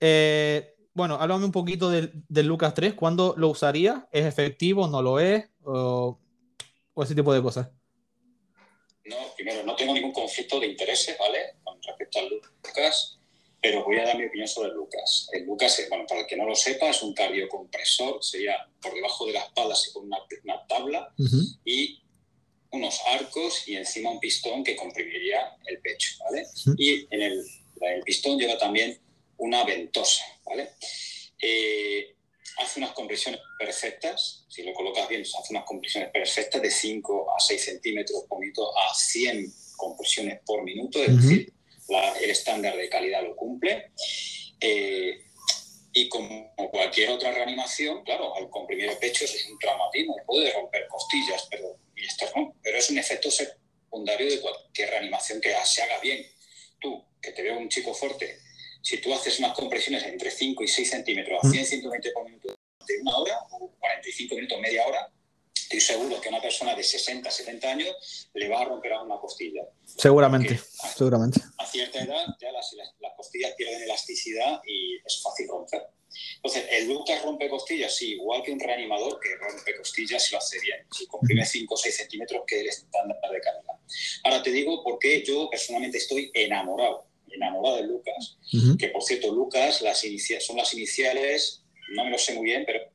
[0.00, 2.94] Eh, bueno, háblame un poquito del, Lucas 3.
[2.94, 4.08] ¿Cuándo lo usaría?
[4.10, 4.88] ¿Es efectivo?
[4.88, 5.48] ¿No lo es?
[5.62, 6.18] O,
[6.96, 7.70] ese tipo de cosas.
[9.04, 11.58] No, primero, no tengo ningún conflicto de intereses, ¿vale?
[11.62, 13.20] Con respecto al Lucas,
[13.64, 15.26] pero voy a dar mi opinión sobre el Lucas.
[15.32, 19.24] El Lucas, bueno, para el que no lo sepa, es un cardiocompresor, sería por debajo
[19.24, 20.08] de la espalda se pone
[20.44, 21.14] una, tabla
[21.64, 22.02] y
[22.72, 26.46] unos arcos y encima un pistón que comprimiría el pecho, ¿vale?
[26.76, 27.42] Y en el,
[28.04, 29.00] pistón lleva también
[29.38, 30.72] una ventosa, ¿vale?
[31.40, 32.16] Eh,
[32.58, 37.40] hace unas compresiones perfectas, si lo colocas bien, hace unas compresiones perfectas de 5 a
[37.40, 41.54] 6 centímetros por minuto a 100 compresiones por minuto, es decir,
[41.88, 43.92] el estándar de calidad lo cumple.
[44.60, 45.20] Eh,
[45.92, 50.52] y como cualquier otra reanimación, claro, al comprimir el pecho eso es un traumatismo, puede
[50.52, 51.78] romper costillas, pero
[52.62, 56.26] pero es un efecto secundario de cualquier reanimación que se haga bien.
[56.80, 58.38] Tú, que te veo un chico fuerte,
[58.82, 62.54] si tú haces unas compresiones entre 5 y 6 centímetros a 100, 120 por minuto
[62.86, 65.10] de una hora, o 45 minutos, media hora,
[65.76, 69.18] estoy seguro que a una persona de 60, 70 años le va a romper una
[69.18, 69.62] costilla.
[69.84, 70.60] Seguramente,
[70.96, 71.40] seguramente.
[71.58, 75.82] A cierta edad ya las, las, costillas pierden elasticidad y es fácil romper.
[76.36, 80.38] Entonces, el Lucas rompe costillas, sí, igual que un reanimador que rompe costillas si lo
[80.38, 83.74] hace bien, si comprime 5 o 6 centímetros, que el estándar de calidad.
[84.22, 88.38] Ahora te digo por qué yo personalmente estoy enamorado, enamorado de Lucas,
[88.78, 90.04] que por cierto, Lucas las
[90.40, 92.93] son las iniciales, no me lo sé muy bien, pero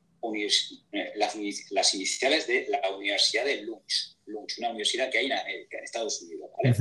[1.14, 1.36] las,
[1.70, 6.22] las, iniciales de la Universidad de Lunch, Lunch una universidad que hay en, en Estados
[6.22, 6.76] Unidos, ¿vale?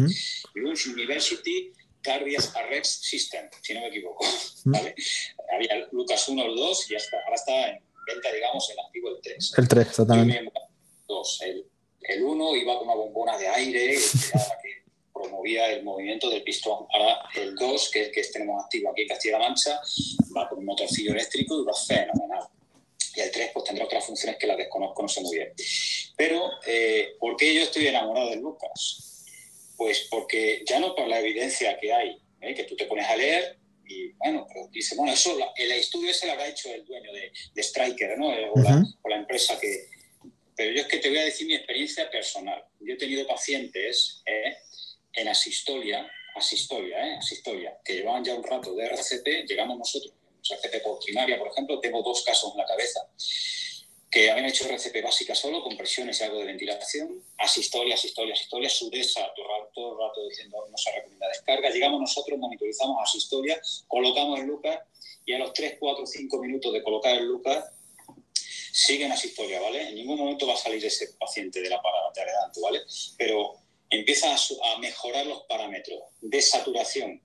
[0.56, 1.71] Lunch University
[2.02, 4.25] Cardiac Arrest System, si no me equivoco.
[4.65, 4.95] ¿vale?
[5.54, 9.21] Había Lucas 1 o 2 y hasta, ahora está en venta, digamos, el antiguo el
[9.21, 9.54] 3.
[9.58, 10.52] El 3, exactamente.
[11.41, 11.65] El,
[12.02, 13.95] el 1 iba con una bombona de aire
[14.62, 16.86] que promovía el movimiento del pistón.
[16.91, 19.82] Ahora el 2, que es el que tenemos activo aquí en Castilla-La Mancha,
[20.36, 22.47] va con un motorcillo eléctrico y va fenomenal.
[23.15, 25.54] Y el 3 pues tendrá otras funciones que las desconozco, no sé muy bien.
[26.15, 29.26] Pero, eh, ¿por qué yo estoy enamorado de Lucas?
[29.78, 32.54] Pues porque ya no por la evidencia que hay, ¿eh?
[32.54, 36.28] que tú te pones a leer y bueno, pero dice, bueno, eso, el estudio ese
[36.28, 38.32] lo ha hecho el dueño de, de Striker, ¿no?
[38.32, 38.60] Eh, o,
[39.10, 39.88] la, empresa que...
[40.56, 42.63] Pero yo es que te voy a decir mi experiencia personal.
[42.80, 44.58] Yo he tenido pacientes ¿eh?
[45.13, 47.15] en asistolia, asistolia, ¿eh?
[47.17, 51.80] asistolia, que llevaban ya un rato de RCP, llegamos nosotros, RCP por primaria, por ejemplo,
[51.80, 53.02] tengo dos casos en la cabeza
[54.12, 58.67] que habían hecho RCP básica solo, con presiones y algo de ventilación, asistolia, asistolia, asistolia,
[58.67, 59.32] sudesa,
[59.73, 61.69] todo el rato diciendo no se recomienda descarga.
[61.69, 64.80] Llegamos nosotros, monitorizamos asistolia, colocamos el Lucas
[65.25, 67.65] y a los 3, 4, 5 minutos de colocar el Lucas
[68.71, 69.89] siguen asistolia, ¿vale?
[69.89, 72.82] En ningún momento va a salir ese paciente de la parada, te adelanto, ¿vale?
[73.17, 73.58] Pero
[73.89, 77.21] empieza a, mejorar los parámetros de saturación.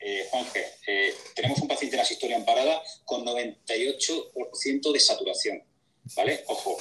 [0.00, 5.62] Eh, Juanje, eh, tenemos un paciente en asistolia en parada con 98% de saturación
[6.14, 6.44] ¿vale?
[6.46, 6.76] Ojo.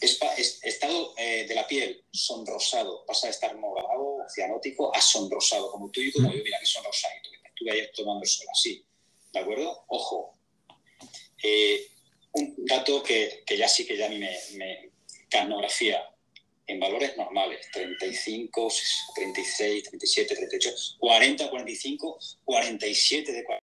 [0.00, 6.00] estado eh, de la piel sonrosado, pasa de estar morado, cianótico, a sonrosado, como tú
[6.00, 8.84] y como yo, mira que sonrosadito, que estuve ayer tomando el sol así,
[9.32, 9.84] ¿de acuerdo?
[9.88, 10.34] Ojo.
[11.42, 11.88] Eh,
[12.32, 14.90] un dato que, ya sí que ya a mí me, me
[15.28, 16.02] carnografía
[16.68, 18.72] en valores normales, 35,
[19.14, 23.68] 36, 37, 38, 40, 45, 47 de 40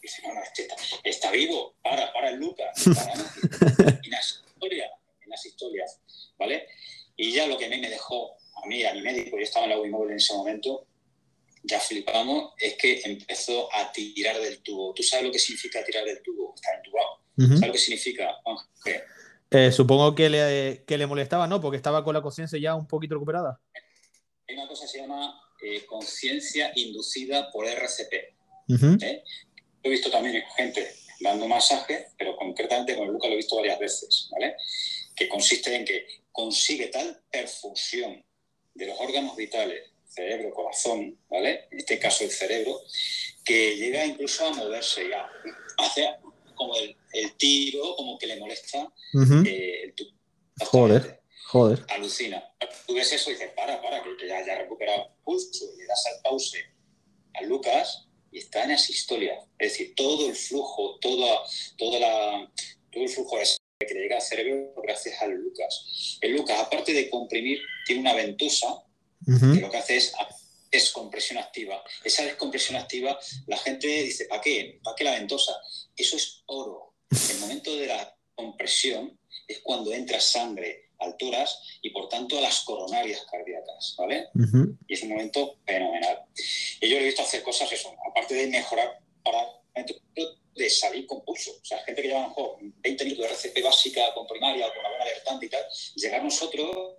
[0.00, 0.68] dice, no, no, este
[1.04, 2.70] está, vivo, para, para el Lucas,
[5.44, 6.00] historias,
[6.38, 6.66] ¿vale?
[7.16, 9.66] Y ya lo que a mí me dejó, a mí, a mi médico, yo estaba
[9.66, 10.86] en la móvil en ese momento,
[11.62, 14.94] ya flipamos, es que empezó a tirar del tubo.
[14.94, 16.54] ¿Tú sabes lo que significa tirar del tubo?
[16.54, 17.20] Estar entubado.
[17.36, 18.36] ¿Sabes lo que significa?
[19.50, 21.60] Eh, supongo que le, que le molestaba, ¿no?
[21.60, 23.60] Porque estaba con la conciencia ya un poquito recuperada.
[24.46, 28.12] Hay una cosa que se llama eh, conciencia inducida por RCP.
[29.02, 29.24] ¿eh?
[29.82, 34.28] He visto también gente dando masaje, pero concretamente con Luca lo he visto varias veces,
[34.30, 34.56] ¿vale?
[35.16, 38.24] Que consiste en que consigue tal perfusión
[38.74, 41.66] de los órganos vitales, cerebro, corazón, ¿vale?
[41.70, 42.80] En este caso el cerebro,
[43.44, 45.28] que llega incluso a moverse ya.
[45.78, 46.08] Hace
[46.54, 46.96] como el,
[47.36, 48.92] tiro, como que le molesta
[49.44, 50.10] eh, el tubo.
[50.60, 51.84] Joder, joder.
[51.88, 52.42] Alucina.
[52.86, 55.86] Tú ves eso y dices, para, para, que ya haya recuperado el pulso y le
[55.86, 56.64] das al pause
[57.34, 59.38] a Lucas y está en asistolia.
[59.58, 61.40] Es decir, todo el flujo, toda,
[61.76, 62.52] toda la,
[62.90, 66.18] todo el flujo de que le llega al cerebro gracias al Lucas.
[66.20, 68.82] El Lucas, aparte de comprimir, tiene una ventosa
[69.24, 70.12] que lo que hace es
[70.70, 71.82] descompresión activa.
[72.04, 74.80] Esa descompresión activa, la gente dice, ¿para qué?
[74.82, 75.52] ¿Para qué la ventosa?
[75.96, 76.87] Eso es oro.
[77.10, 82.60] El momento de la compresión es cuando entra sangre alturas y por tanto a las
[82.60, 84.28] coronarias cardíacas, ¿vale?
[84.86, 86.24] Y es un momento fenomenal.
[86.80, 89.46] Y yo le he visto hacer cosas, eso, aparte de mejorar para
[90.58, 91.52] de salir con pulso.
[91.52, 94.66] O sea, gente que lleva a lo mejor 20 minutos de RCP básica con primaria
[94.66, 96.96] o con la buena alertante y tal, llegar nosotros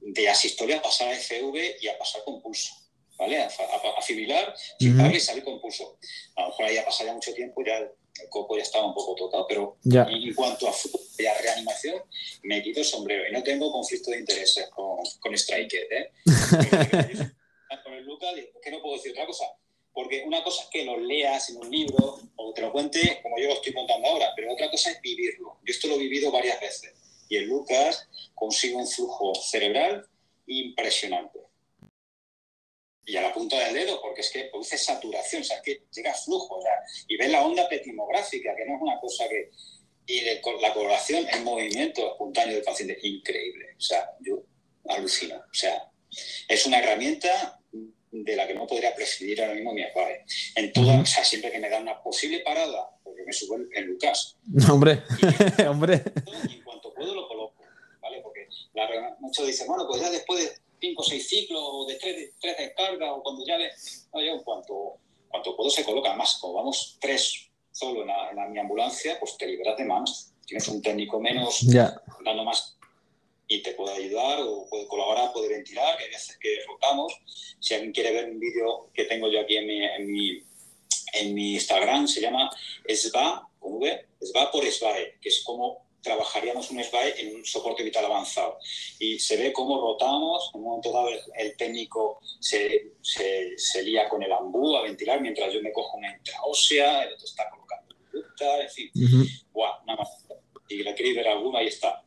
[0.00, 2.72] de asistolia a pasar a FV y a pasar con pulso.
[3.18, 3.38] ¿Vale?
[3.40, 5.98] A, a, fibrilar, sin y salir con pulso.
[6.36, 7.90] A lo mejor ahí ha pasado ya mucho tiempo y ya
[8.22, 12.02] el coco ya estaba un poco tocado, pero en cuanto a, a reanimación,
[12.42, 15.86] me quito el sombrero y no tengo conflicto de intereses con, con Striker.
[15.90, 16.12] ¿eh?
[17.84, 19.44] con el Lucas, que no puedo decir otra cosa.
[19.92, 23.38] Porque una cosa es que lo leas en un libro o te lo cuente como
[23.38, 25.58] yo lo estoy contando ahora, pero otra cosa es vivirlo.
[25.64, 26.92] Yo esto lo he vivido varias veces.
[27.28, 30.06] Y el Lucas consigue un flujo cerebral
[30.46, 31.45] impresionante
[33.06, 36.12] y a la punta del dedo, porque es que produce saturación, o sea, que llega
[36.12, 36.58] flujo,
[37.06, 39.50] y ves la onda petimográfica, que no es una cosa que...
[40.08, 40.22] Y
[40.60, 44.42] la coloración en movimiento espontáneo del paciente, increíble, o sea, yo
[44.88, 45.90] alucino, o sea,
[46.48, 47.60] es una herramienta
[48.10, 50.24] de la que no podría prescindir ahora mismo mi padre.
[50.54, 53.86] En todo, o sea, siempre que me da una posible parada, porque me subo en,
[53.86, 54.36] Lucas.
[54.70, 55.02] Hombre,
[55.68, 56.02] hombre.
[56.48, 57.62] Y en cuanto puedo lo coloco,
[58.00, 58.20] ¿vale?
[58.22, 58.48] Porque
[59.18, 62.56] muchos dicen, bueno, pues ya después de cinco o seis ciclos o de tres, tres
[62.56, 66.08] descargas o cuando ya ves, no, yo cuanto, cuanto puedo se coloca.
[66.08, 70.32] Además, como vamos tres solo en, la, mi ambulancia, pues te liberas de manos.
[70.46, 71.66] Tienes un técnico menos
[72.24, 72.76] dando más
[73.48, 77.12] y te puede ayudar o puede colaborar, puede ventilar, que hay veces que rotamos.
[77.60, 80.42] Si alguien quiere ver un vídeo que tengo yo aquí en mi, en mi,
[81.12, 82.50] en mi Instagram, se llama
[82.88, 87.82] SBA, con V, SBA por SBAE, que es como trabajaríamos un SBAE en un soporte
[87.82, 88.58] vital avanzado.
[89.00, 94.08] Y se ve cómo rotamos, en un momento dado el, técnico se, se, se, lía
[94.08, 97.96] con el ambú a ventilar mientras yo me cojo una intraósea, el otro está colocando
[97.96, 98.90] conducta, en fin.
[99.86, 100.08] nada más.
[100.68, 102.04] Y la queréis ver alguno, ahí está.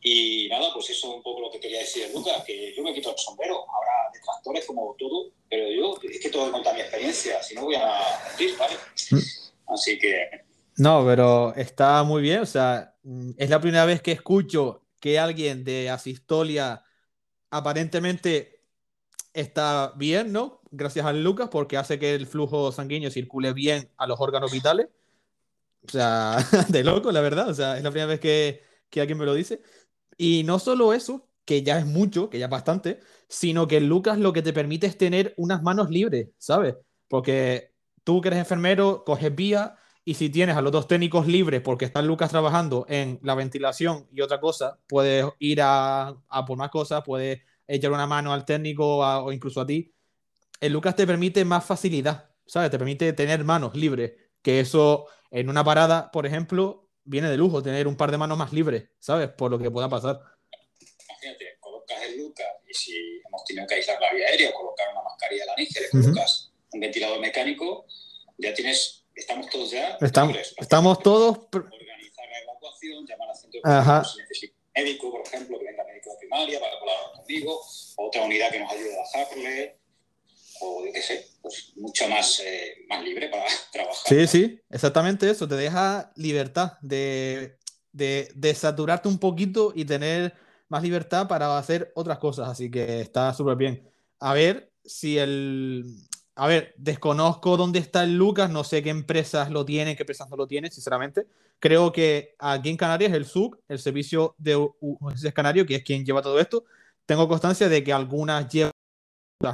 [0.00, 2.94] Y nada, pues eso es un poco lo que quería decir Lucas, que yo me
[2.94, 3.66] quito el sombrero.
[3.68, 7.74] Ahora, detractores como todo, pero yo es que todo contar mi experiencia, si no voy
[7.74, 8.76] a mentir, ¿vale?
[9.10, 9.72] Mm.
[9.74, 10.46] Así que
[10.76, 12.40] no, pero está muy bien.
[12.40, 12.94] O sea,
[13.36, 16.82] es la primera vez que escucho que alguien de Asistolia
[17.50, 18.62] aparentemente
[19.32, 20.62] está bien, ¿no?
[20.70, 24.88] Gracias a Lucas, porque hace que el flujo sanguíneo circule bien a los órganos vitales.
[25.86, 27.48] O sea, de loco, la verdad.
[27.48, 29.62] O sea, es la primera vez que, que alguien me lo dice.
[30.16, 34.18] Y no solo eso, que ya es mucho, que ya es bastante, sino que Lucas
[34.18, 36.74] lo que te permite es tener unas manos libres, ¿sabes?
[37.08, 37.72] Porque
[38.04, 39.76] tú que eres enfermero, coges vía
[40.08, 44.06] y si tienes a los dos técnicos libres porque están Lucas trabajando en la ventilación
[44.12, 46.14] y otra cosa, puedes ir a,
[46.46, 49.92] por más cosas, puedes echar una mano al técnico o incluso a ti.
[50.60, 52.70] El Lucas te permite más facilidad, ¿sabes?
[52.70, 57.60] Te permite tener manos libres, que eso en una parada, por ejemplo, viene de lujo
[57.60, 59.28] tener un par de manos más libres, ¿sabes?
[59.30, 60.20] Por lo que pueda pasar.
[61.10, 62.94] Imagínate, colocas el Lucas y si
[63.26, 66.00] hemos tenido que aislar la vía aérea o colocar una mascarilla a la niña, le
[66.00, 67.86] colocas un ventilador mecánico,
[68.38, 69.96] ya tienes estamos todos ya.
[70.00, 71.38] Estamos, estamos todos.
[71.52, 76.10] Organizar la evacuación, llamar al centro de si necesita médico, por ejemplo, que venga médico
[76.10, 77.60] de primaria para colaborar conmigo,
[77.96, 79.78] otra unidad que nos ayude a bajarle,
[80.60, 84.06] o yo qué sé, pues mucho más, eh, más libre para trabajar.
[84.06, 87.56] Sí, sí, exactamente eso, te deja libertad de,
[87.92, 90.34] de, de saturarte un poquito y tener
[90.68, 93.90] más libertad para hacer otras cosas, así que está súper bien.
[94.18, 95.84] A ver si el,
[96.38, 100.28] a ver, desconozco dónde está el Lucas, no sé qué empresas lo tienen, qué empresas
[100.28, 101.26] no lo tienen, sinceramente.
[101.58, 106.04] Creo que aquí en Canarias el SUC, el servicio de urgencias canario, que es quien
[106.04, 106.64] lleva todo esto,
[107.06, 108.72] tengo constancia de que algunas llevan,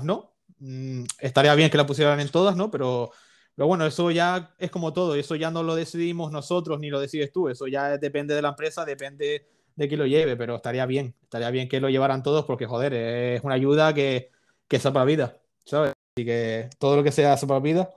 [0.02, 0.34] no.
[0.58, 2.70] Mm, estaría bien que la pusieran en todas, ¿no?
[2.70, 3.12] Pero,
[3.54, 7.00] pero bueno, eso ya es como todo, eso ya no lo decidimos nosotros ni lo
[7.00, 10.86] decides tú, eso ya depende de la empresa, depende de quién lo lleve, pero estaría
[10.86, 14.30] bien, estaría bien que lo llevaran todos porque, joder, es una ayuda que,
[14.68, 15.92] que salva la vida, ¿sabes?
[16.14, 17.90] Así que todo lo que sea salvar vida,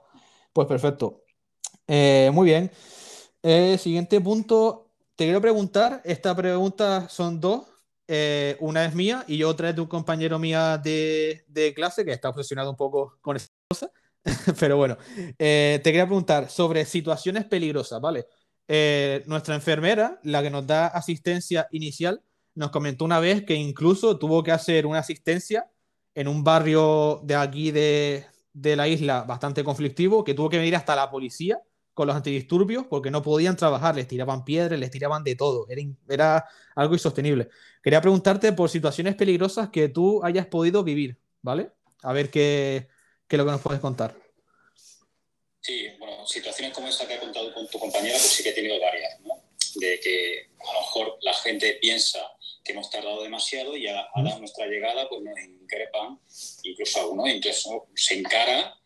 [0.54, 1.22] pues perfecto.
[1.86, 2.70] Eh, muy bien.
[3.42, 7.66] Eh, siguiente punto, te quiero preguntar, esta pregunta son dos.
[8.08, 12.12] Eh, una es mía y otra es de un compañero mía de, de clase que
[12.12, 13.90] está obsesionado un poco con esa cosa.
[14.60, 14.96] Pero bueno,
[15.36, 18.26] te quería preguntar sobre situaciones peligrosas, ¿vale?
[19.26, 22.22] nuestra enfermera, la que nos da asistencia inicial,
[22.54, 25.70] nos comentó una vez que incluso tuvo que hacer una asistencia
[26.16, 28.24] en un barrio de aquí de,
[28.54, 31.60] de la isla bastante conflictivo, que tuvo que venir hasta la policía
[31.92, 35.82] con los antidisturbios porque no podían trabajar, les tiraban piedras, les tiraban de todo, era,
[36.08, 37.48] era algo insostenible.
[37.82, 41.70] Quería preguntarte por situaciones peligrosas que tú hayas podido vivir, ¿vale?
[42.02, 42.88] A ver qué,
[43.28, 44.16] qué es lo que nos puedes contar.
[45.60, 48.54] Sí, bueno, situaciones como esta que ha contado con tu compañera, pues sí que he
[48.54, 49.34] tenido varias, ¿no?
[49.74, 52.20] De que a lo mejor la gente piensa
[52.66, 56.18] que hemos tardado demasiado y a, a nuestra llegada pues nos increpan,
[56.64, 58.76] incluso algunos incluso se encara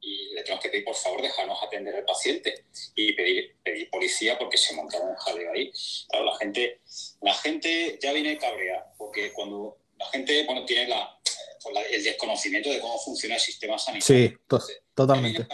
[0.00, 4.38] y, le tenemos que pedir por favor dejarnos atender al paciente y pedir, pedir policía
[4.38, 5.72] porque se monta un jaleo ahí.
[6.08, 6.80] Claro, la gente,
[7.22, 11.18] la gente ya viene cabrea porque cuando la gente bueno, tiene la,
[11.62, 14.30] pues el desconocimiento de cómo funciona el sistema sanitario.
[14.30, 14.36] Sí,
[14.94, 15.46] totalmente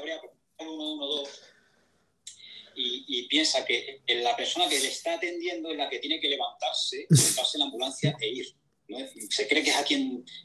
[2.81, 7.07] y, piensa que la persona que le está atendiendo es la que tiene que levantarse,
[7.11, 8.47] levantarse en la ambulancia e ir.
[9.31, 9.95] Se cree que es aquí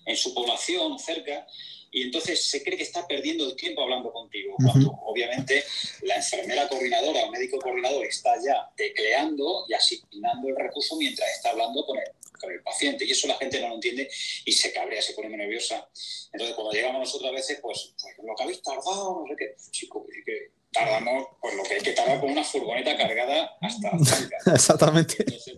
[0.06, 1.48] en, su población, cerca,
[1.92, 5.64] y entonces se cree que está perdiendo el tiempo hablando contigo, cuando obviamente
[6.04, 11.52] la enfermera coordinadora o médico coordinador está ya tecleando y asignando el recurso mientras está
[11.52, 12.06] hablando con el,
[12.40, 13.06] con el paciente.
[13.06, 14.12] Y eso la gente no lo entiende
[14.44, 15.90] y se cabrea, se pone muy nerviosa.
[16.34, 19.56] Entonces, cuando llegamos nosotros a veces, pues, pues lo que habéis tardado, no sé qué,
[19.72, 23.92] chico, que tardamos pues lo que hay que tardar con una furgoneta cargada hasta
[24.46, 25.16] la Exactamente.
[25.20, 25.56] Entonces,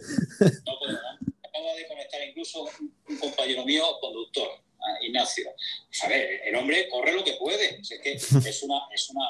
[0.66, 1.02] no podemos.
[1.44, 2.70] Acaba de conectar incluso
[3.08, 4.50] un, compañero mío, conductor,
[5.02, 5.52] Ignacio.
[5.88, 7.80] Pues a ver, el hombre corre lo que puede.
[7.82, 8.14] Es que
[8.50, 9.28] es una, es una,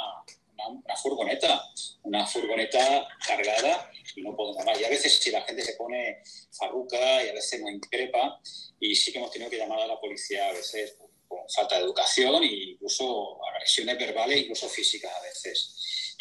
[0.67, 1.63] una, furgoneta,
[2.03, 4.79] una furgoneta cargada y no podemos más.
[4.79, 6.21] Y a veces si la gente se pone
[6.51, 8.41] farruca y a veces nos increpa
[8.79, 10.97] y sí que hemos tenido que llamar a la policía a veces
[11.27, 15.26] con falta de educación e incluso agresiones verbales, incluso físicas a veces.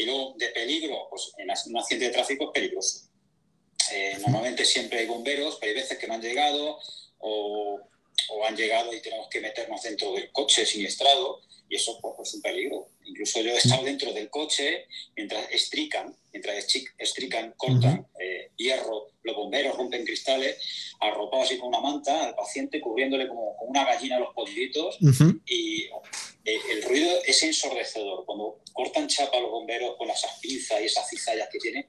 [0.07, 3.09] Luego, de peligro, pues en un accidente de tráfico es peligroso.
[3.93, 6.79] Eh, normalmente siempre hay bomberos, pero hay veces que no han llegado
[7.19, 7.81] o,
[8.37, 12.35] o, han llegado y tenemos que meternos dentro del coche siniestrado y eso pues, es
[12.35, 12.89] un peligro.
[13.05, 16.57] Incluso yo he estado dentro del coche mientras estrican, mientras
[16.99, 20.57] estrican, cortan eh, hierro, los bomberos rompen cristales,
[21.01, 24.99] arropado así con una manta al paciente, cubriéndole como, como una gallina los pollitos
[25.47, 25.85] y
[26.45, 28.25] eh, el ruido es ensordecedor.
[28.25, 31.87] Cuando cortan chapa los bomberos con esas pinzas y esas cizallas que tienen,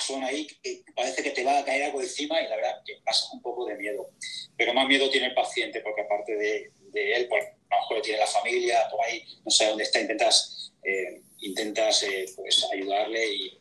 [0.00, 0.46] son ahí,
[0.94, 3.66] parece que te va a caer algo encima y la verdad que pasa un poco
[3.66, 4.10] de miedo.
[4.56, 8.02] Pero más miedo tiene el paciente porque aparte de, de él, pues a lo mejor
[8.02, 13.34] tiene la familia, por ahí, no sé dónde está, intentas, eh, intentas eh, pues, ayudarle
[13.34, 13.58] y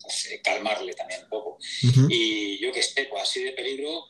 [0.00, 1.58] pues, eh, calmarle también un poco.
[2.08, 4.06] Y yo que esté pues, así de peligro,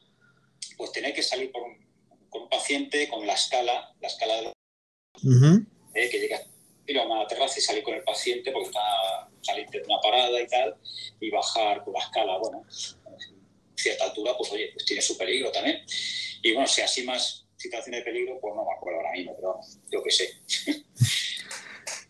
[0.76, 1.76] pues tener que salir por un,
[2.28, 4.52] con un paciente con la escala, la escala de los...
[6.10, 6.42] que llega
[6.86, 10.40] ir a una terraza y salir con el paciente porque está salir de una parada
[10.40, 10.76] y tal,
[11.20, 15.52] y bajar por la escala, bueno, a cierta altura, pues oye, pues tiene su peligro
[15.52, 15.82] también.
[16.42, 19.60] Y bueno, si así más situación de peligro, pues no me acuerdo ahora mismo, pero
[19.90, 20.30] yo qué sé.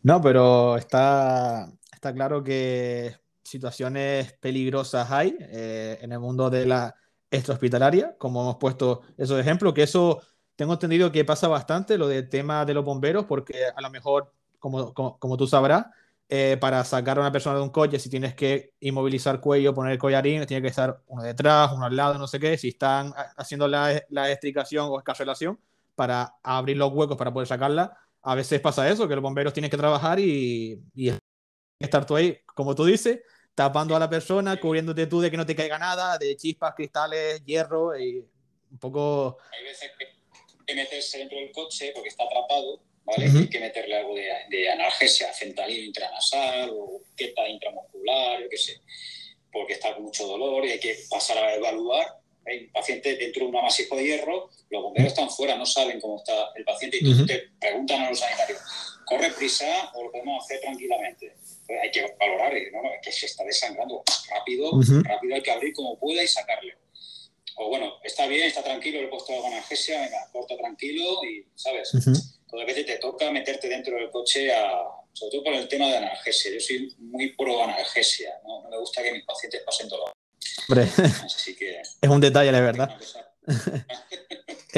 [0.02, 6.94] No, pero está, está claro que situaciones peligrosas hay eh, en el mundo de la
[7.28, 10.22] extrahospitalaria, como hemos puesto esos ejemplos, que eso
[10.54, 14.32] tengo entendido que pasa bastante, lo del tema de los bomberos, porque a lo mejor,
[14.58, 15.86] como, como tú sabrás,
[16.28, 19.92] eh, para sacar a una persona de un coche, si tienes que inmovilizar cuello, poner
[19.92, 22.58] el collarín, tiene que estar uno detrás, uno al lado, no sé qué.
[22.58, 25.60] Si están haciendo la, la estricación o escarcelación
[25.94, 29.70] para abrir los huecos para poder sacarla, a veces pasa eso, que los bomberos tienen
[29.70, 31.12] que trabajar y, y
[31.78, 33.20] estar tú ahí, como tú dices,
[33.54, 37.44] tapando a la persona, cubriéndote tú de que no te caiga nada, de chispas, cristales,
[37.44, 38.18] hierro, y
[38.72, 39.38] un poco...
[39.56, 39.92] Hay veces
[40.66, 42.80] que meterse dentro del coche porque está atrapado
[43.16, 48.80] hay que meterle algo de, analgesia, fentanilo intranasal o queta intramuscular, yo qué sé,
[49.52, 53.42] porque está con mucho dolor y hay que pasar a evaluar hay un paciente dentro
[53.42, 56.98] de un amasijo de hierro, los bomberos están fuera, no saben cómo está el paciente
[57.00, 58.60] y te preguntan a los sanitarios,
[59.04, 61.34] ¿corre prisa o lo podemos hacer tranquilamente?
[61.66, 62.92] Pues hay que valorar, ¿no?
[62.92, 64.70] es que se está desangrando rápido,
[65.02, 66.76] rápido hay que abrir como pueda y sacarle.
[67.56, 71.92] O bueno, está bien, está tranquilo, le he puesto analgesia, venga, corta tranquilo y, ¿sabes?
[71.94, 74.82] Uh veces te toca meterte dentro del coche a,
[75.12, 76.52] sobre todo por el tema de analgesia.
[76.52, 78.62] Yo soy muy pro analgesia, ¿no?
[78.62, 80.04] no me gusta que mis pacientes pasen todo.
[80.68, 80.84] Hombre,
[82.00, 82.96] es un detalle, la verdad.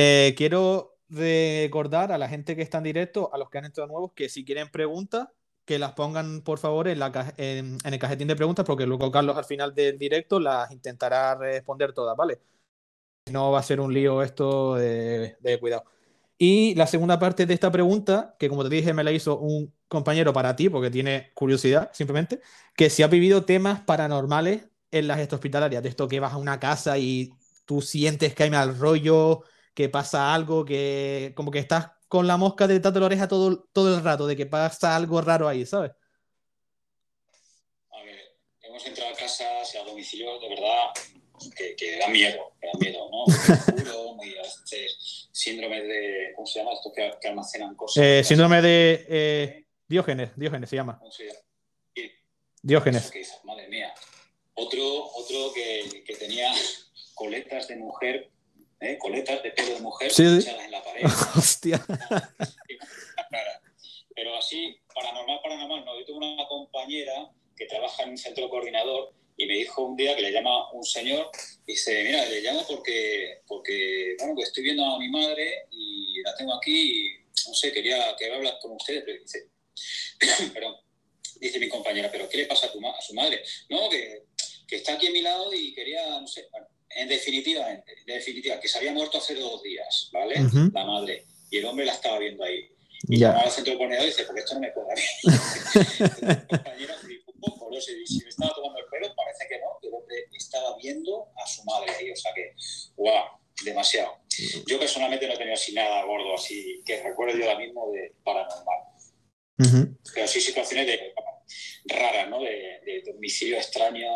[0.01, 3.89] Eh, quiero recordar a la gente que está en directo, a los que han entrado
[3.89, 5.27] nuevos, que si quieren preguntas,
[5.65, 9.37] que las pongan por favor en, la, en, el cajetín de preguntas, porque luego Carlos
[9.37, 12.39] al final del directo las intentará responder todas, ¿vale?
[13.31, 15.85] No va a ser un lío esto de, cuidado.
[16.39, 19.75] Y la segunda parte de esta pregunta, que como te dije me la hizo un
[19.89, 22.41] compañero para ti, porque tiene curiosidad simplemente,
[22.77, 26.61] que si has vivido temas paranormales en las hospitalarias, de esto que vas a una
[26.61, 27.33] casa y
[27.67, 29.43] tú sientes que hay mal rollo,
[29.75, 33.97] que pasa algo, que como que estás con la mosca de la oreja todo, todo
[33.97, 35.93] el rato, de que pasa algo raro ahí, ¿sabes?
[37.93, 38.17] A ver,
[38.63, 40.93] hemos entrado a casas y a domicilio de verdad
[41.57, 44.15] que, que da miedo, que da miedo, ¿no?
[44.15, 44.35] Muy
[45.33, 48.03] síndrome de, ¿cómo se llama esto que, que almacenan cosas?
[48.03, 50.99] Eh, síndrome de eh, Diógenes, Diógenes se llama.
[50.99, 51.39] ¿Cómo se llama?
[52.63, 53.13] Diógenes.
[53.45, 53.95] Madre mía.
[54.55, 56.53] Otro, otro que, que tenía
[57.15, 58.31] coletas de mujer,
[58.81, 58.99] ¿eh?
[58.99, 61.05] coletas de pelo de mujer sí, echadas en la pared.
[61.37, 61.85] Hostia.
[64.15, 65.99] Pero así, paranormal, paranormal, no.
[65.99, 70.17] Yo tengo una compañera que trabaja en un centro coordinador y me dijo un día
[70.17, 71.31] que le llama un señor
[71.65, 76.21] y dice, mira, le llamo porque, porque bueno, que estoy viendo a mi madre y
[76.23, 79.49] la tengo aquí y, no sé, quería, quería hablar con ustedes, pero dice,
[80.53, 80.83] pero,
[81.41, 83.45] dice mi compañera, pero ¿qué le pasa a, tu, a su madre?
[83.69, 84.25] No, que,
[84.67, 88.59] que, está aquí a mi lado y quería, no sé, bueno, en definitiva, en, definitiva,
[88.59, 90.35] que se había muerto hace dos días, ¿vale?
[90.75, 91.27] La madre.
[91.49, 92.69] Y el hombre la estaba viendo ahí.
[93.09, 96.98] Y llamaba al centro de coordinador y dice, porque esto no me puede a compañera
[97.81, 101.29] sé, si me estaba tomando el pelo, parece que no, que el hombre estaba viendo
[101.37, 102.55] a su madre ahí, o sea que,
[102.97, 103.25] wow,
[103.65, 104.19] demasiado.
[104.67, 108.15] Yo personalmente no he tenido así nada gordo, así que recuerdo yo ahora mismo de
[108.23, 108.79] paranormal.
[110.15, 111.13] Pero sí situaciones de,
[111.87, 112.41] raras, ¿no?
[112.41, 114.09] De, de domicilio extraño,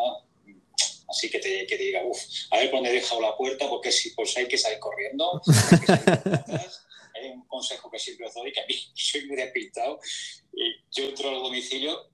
[1.09, 3.93] así que te, que te diga, uff, a ver cuándo he dejado la puerta, porque
[3.93, 6.05] si pues hay que salir corriendo, hay, que salir
[7.15, 10.01] hay un consejo que siempre os doy, que a mí soy muy despistado,
[10.91, 12.11] yo entro al domicilio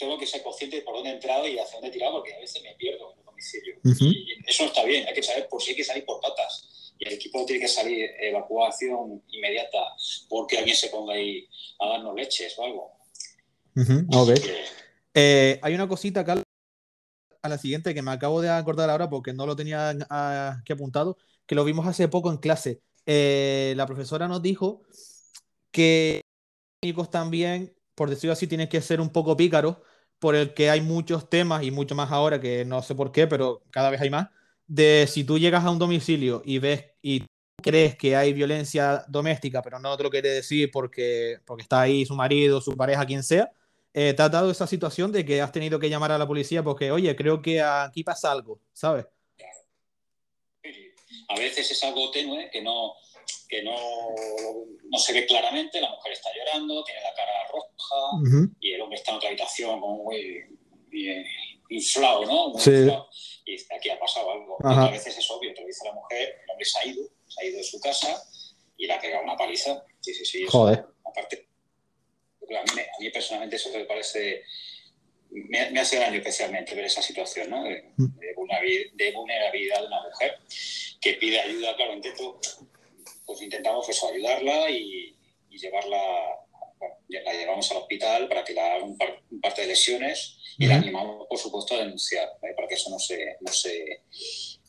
[0.00, 2.34] tengo que ser consciente de por dónde he entrado y hacia dónde he tirado, porque
[2.34, 3.74] a veces me pierdo en el domicilio.
[3.84, 6.94] Y eso no está bien, hay que saber por si hay que salir por patas.
[6.98, 9.78] Y el equipo tiene que salir evacuación inmediata
[10.28, 11.46] porque alguien se ponga ahí
[11.78, 12.92] a darnos leches o algo.
[15.14, 16.42] Eh, hay una cosita acá
[17.42, 21.18] a la siguiente que me acabo de acordar ahora porque no lo tenía aquí apuntado,
[21.46, 22.80] que lo vimos hace poco en clase.
[23.06, 24.82] Eh, la profesora nos dijo
[25.70, 26.22] que
[26.82, 29.76] los también, por decirlo así, tienen que ser un poco pícaros
[30.20, 33.26] por el que hay muchos temas y mucho más ahora que no sé por qué,
[33.26, 34.28] pero cada vez hay más,
[34.66, 37.24] de si tú llegas a un domicilio y ves y
[37.62, 42.06] crees que hay violencia doméstica, pero no te lo quiere decir porque, porque está ahí
[42.06, 43.50] su marido, su pareja, quien sea,
[43.92, 46.62] eh, te ha dado esa situación de que has tenido que llamar a la policía
[46.62, 49.06] porque, oye, creo que aquí pasa algo, ¿sabes?
[51.28, 52.94] A veces es algo tenue que no,
[53.50, 53.76] que no,
[54.84, 58.96] no, se ve claramente, la mujer está llorando, tiene la cara roja y el hombre
[58.96, 60.44] está en otra habitación como muy,
[61.68, 62.58] inflado, ¿no?
[62.58, 62.88] sí.
[63.44, 64.58] Y aquí ha pasado algo.
[64.64, 67.42] A veces es obvio, te lo dice la mujer, el hombre se ha ido, se
[67.42, 68.22] ha ido de su casa
[68.76, 69.84] y le ha pegado una paliza.
[70.00, 70.46] Sí, sí, sí.
[70.48, 70.84] Joder.
[71.04, 71.48] aparte,
[72.42, 74.44] a mí, a mí, personalmente eso me parece...
[75.30, 77.62] Me, me, hace daño especialmente ver esa situación ¿no?
[77.62, 78.18] de, mm.
[78.94, 80.38] de, vulnerabilidad de una mujer
[81.00, 82.40] que pide ayuda, claro, intento
[83.30, 85.16] pues intentamos eso, ayudarla y,
[85.50, 86.00] llevarla,
[86.78, 90.66] bueno, la llevamos al hospital para que la haga un, par, parte de lesiones y
[90.66, 94.02] la animamos, por supuesto, a denunciar, para que eso no se, no se,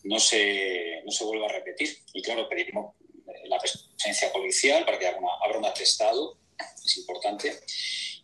[0.03, 1.89] no se, no se vuelva a repetir.
[2.13, 2.93] Y claro, pedimos
[3.27, 6.37] eh, la presencia policial para que haga una, abra un atestado,
[6.85, 7.59] es importante.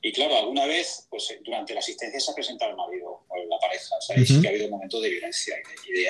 [0.01, 3.57] Y claro, alguna vez, pues durante la asistencia se ha presentado el marido o la
[3.59, 5.55] pareja, o sea, sí que ha habido momentos de violencia
[5.87, 6.09] y de, de,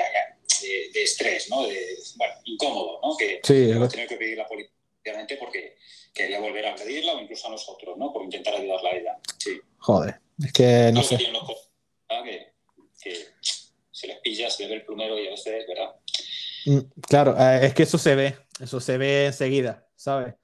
[0.63, 1.63] estrés, ¿no?
[1.67, 3.15] De, bueno, incómodo, ¿no?
[3.17, 4.73] Que sí, hemos tenido que pedir la policía
[5.39, 5.77] porque
[6.13, 8.11] quería volver a pedirla o incluso a nosotros, ¿no?
[8.11, 9.17] Por intentar ayudarla a ella.
[9.37, 9.59] Sí.
[9.79, 11.17] Joder, es que no sé.
[11.17, 12.53] que,
[13.01, 13.25] que,
[13.91, 15.95] se les pilla, se le ve el plumero y a veces, ¿verdad?
[16.65, 20.35] Mm, claro, eh, es que eso se ve, eso se ve enseguida, ¿sabes?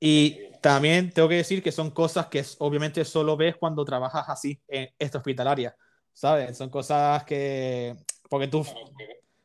[0.00, 4.60] Y también tengo que decir que son cosas que obviamente solo ves cuando trabajas así
[4.66, 5.76] en esta hospitalaria,
[6.12, 6.56] ¿sabes?
[6.56, 7.94] Son cosas que
[8.32, 8.64] porque tú,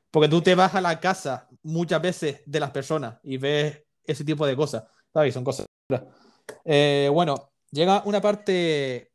[0.09, 4.23] porque tú te vas a la casa muchas veces de las personas y ves ese
[4.23, 5.33] tipo de cosas, ¿sabes?
[5.33, 5.65] Son cosas.
[6.63, 9.11] Eh, bueno, llega una parte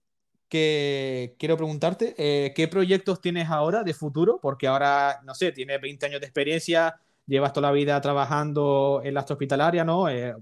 [0.47, 4.39] que quiero preguntarte, eh, ¿qué proyectos tienes ahora de futuro?
[4.43, 9.15] Porque ahora, no sé, tienes 20 años de experiencia, llevas toda la vida trabajando en
[9.15, 10.07] la hospitalaria, ¿no?
[10.11, 10.35] Eh,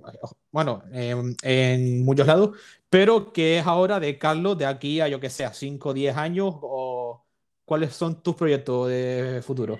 [0.50, 2.58] bueno, en muchos lados,
[2.88, 6.16] pero ¿qué es ahora de Carlos de aquí a, yo que sé, 5 o 10
[6.16, 6.52] años?
[6.60, 6.89] ¿O
[7.70, 9.78] cuáles son tus proyectos de futuro?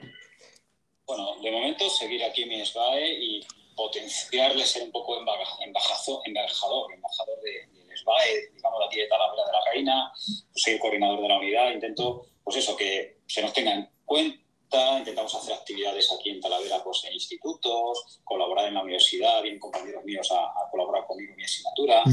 [1.04, 3.40] Bueno, de momento seguir aquí mi SBAE y
[3.74, 9.44] potenciarle ser un poco embajador, embajador, embajador de, de SBAE, digamos, la tía de Talavera
[9.44, 13.52] de la Reina, pues, ser coordinador de la unidad, intento, pues eso, que se nos
[13.52, 18.84] tenga en cuenta, intentamos hacer actividades aquí en Talavera, pues en institutos, colaborar en la
[18.84, 22.04] universidad, vienen compañeros míos a, colaborar conmigo en mi asignatura,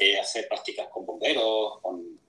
[0.00, 2.20] eh, hacer prácticas con bomberos, con,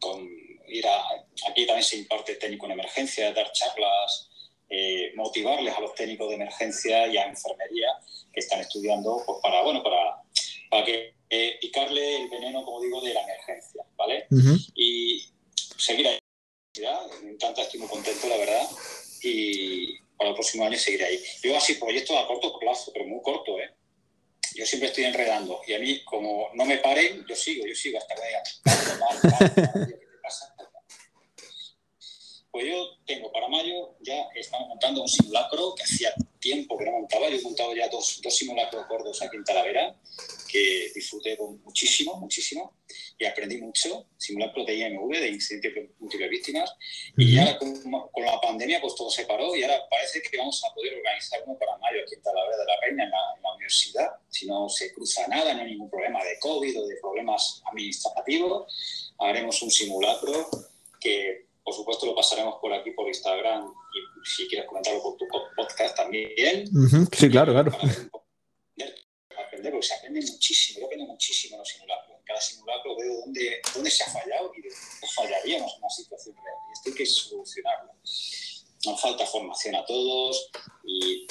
[0.00, 1.02] con ir a,
[1.48, 4.30] aquí también se imparte técnico en emergencia, dar charlas,
[4.68, 7.88] eh, motivarles a los técnicos de emergencia y a enfermería
[8.32, 10.22] que están estudiando pues para, bueno, para,
[10.70, 14.26] para que eh, picarle el veneno, como digo, de la emergencia, ¿vale?
[14.74, 15.28] Y
[15.76, 16.18] seguir ahí.
[17.22, 18.68] Me encanta, estoy muy contento, la verdad.
[19.22, 21.20] Y para el próximo año seguiré ahí.
[21.42, 23.70] Yo así proyectos a corto plazo, pero muy corto, ¿eh?
[24.54, 25.60] Yo siempre estoy enredando.
[25.66, 30.00] Y a mí, como no me paren, yo sigo, yo sigo hasta que digan.
[32.54, 36.92] Pues yo tengo para mayo, ya estamos montando un simulacro que hacía tiempo que no
[36.92, 37.28] montaba.
[37.28, 39.96] Yo he montado ya dos, dos simulacros gordos aquí en Talavera,
[40.48, 42.76] que disfruté muchísimo, muchísimo,
[43.18, 44.06] y aprendí mucho.
[44.16, 46.72] Simulacro de IMV, de incidentes múltiples víctimas.
[47.16, 50.62] Y ahora con, con, la pandemia pues todo se paró y ahora parece que vamos
[50.64, 53.42] a poder organizar uno para mayo aquí en Talavera de la Reina, en la, en
[53.42, 54.10] la universidad.
[54.28, 59.12] Si no se cruza nada, no hay ningún problema de COVID o de problemas administrativos,
[59.18, 60.48] haremos un simulacro
[61.00, 65.26] que por supuesto, lo pasaremos por aquí, por Instagram, y si quieres comentarlo por tu
[65.56, 66.66] podcast también.
[67.10, 67.72] Sí, claro, claro.
[69.46, 72.18] aprender, porque se aprende muchísimo, yo aprendo muchísimo en los simulacros.
[72.18, 74.76] En cada simulacro veo dónde, dónde se ha fallado y dónde
[75.14, 76.56] fallaríamos en una situación real.
[76.68, 77.92] Y esto hay que solucionarlo.
[78.84, 80.50] Nos falta formación a todos
[80.84, 81.26] y,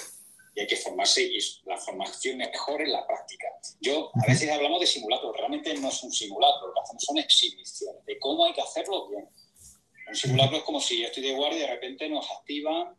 [0.55, 3.47] y hay que formarse y la formación es mejor en la práctica.
[3.79, 7.17] Yo, a veces hablamos de simulacros, realmente no es un simulacro, lo que hacemos son
[7.19, 9.29] exhibiciones de cómo hay que hacerlo bien
[10.07, 12.95] un simulacro es como si yo estoy de guardia y de repente nos activan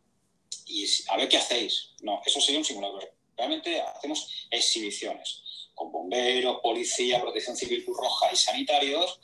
[0.65, 1.91] y a ver qué hacéis.
[2.01, 2.99] No, eso sería un simulacro.
[3.37, 5.41] Realmente hacemos exhibiciones
[5.73, 9.19] con bomberos, policía, protección civil Cruz Roja y sanitarios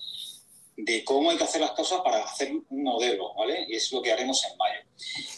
[0.76, 3.66] de cómo hay que hacer las cosas para hacer un modelo, ¿vale?
[3.70, 4.82] Y es lo que haremos en mayo.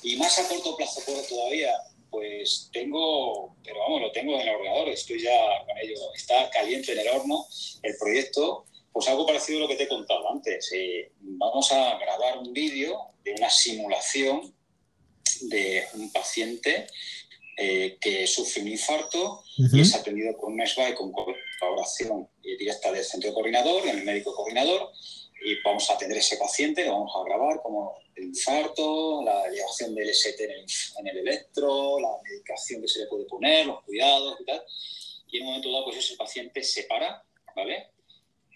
[0.01, 1.71] Y más a corto plazo todavía,
[2.09, 6.93] pues tengo, pero vamos, lo tengo en el ordenador, estoy ya con ello, está caliente
[6.93, 7.45] en el horno
[7.81, 10.71] el proyecto pues algo parecido a lo que te he contado antes.
[10.71, 14.53] Eh, vamos a grabar un vídeo de una simulación
[15.41, 16.87] de un paciente
[17.57, 23.03] eh, que sufre un infarto y es atendido por un SBAE con colaboración directa del
[23.03, 24.91] centro coordinador, el médico coordinador,
[25.43, 29.45] y vamos a atender a ese paciente, lo vamos a grabar como el infarto, la
[29.45, 30.65] elevación del ST en el,
[30.99, 34.63] en el, electro, la medicación que se le puede poner, los cuidados y tal.
[35.31, 37.23] Y en un momento dado, pues ese paciente se para,
[37.55, 37.92] ¿vale?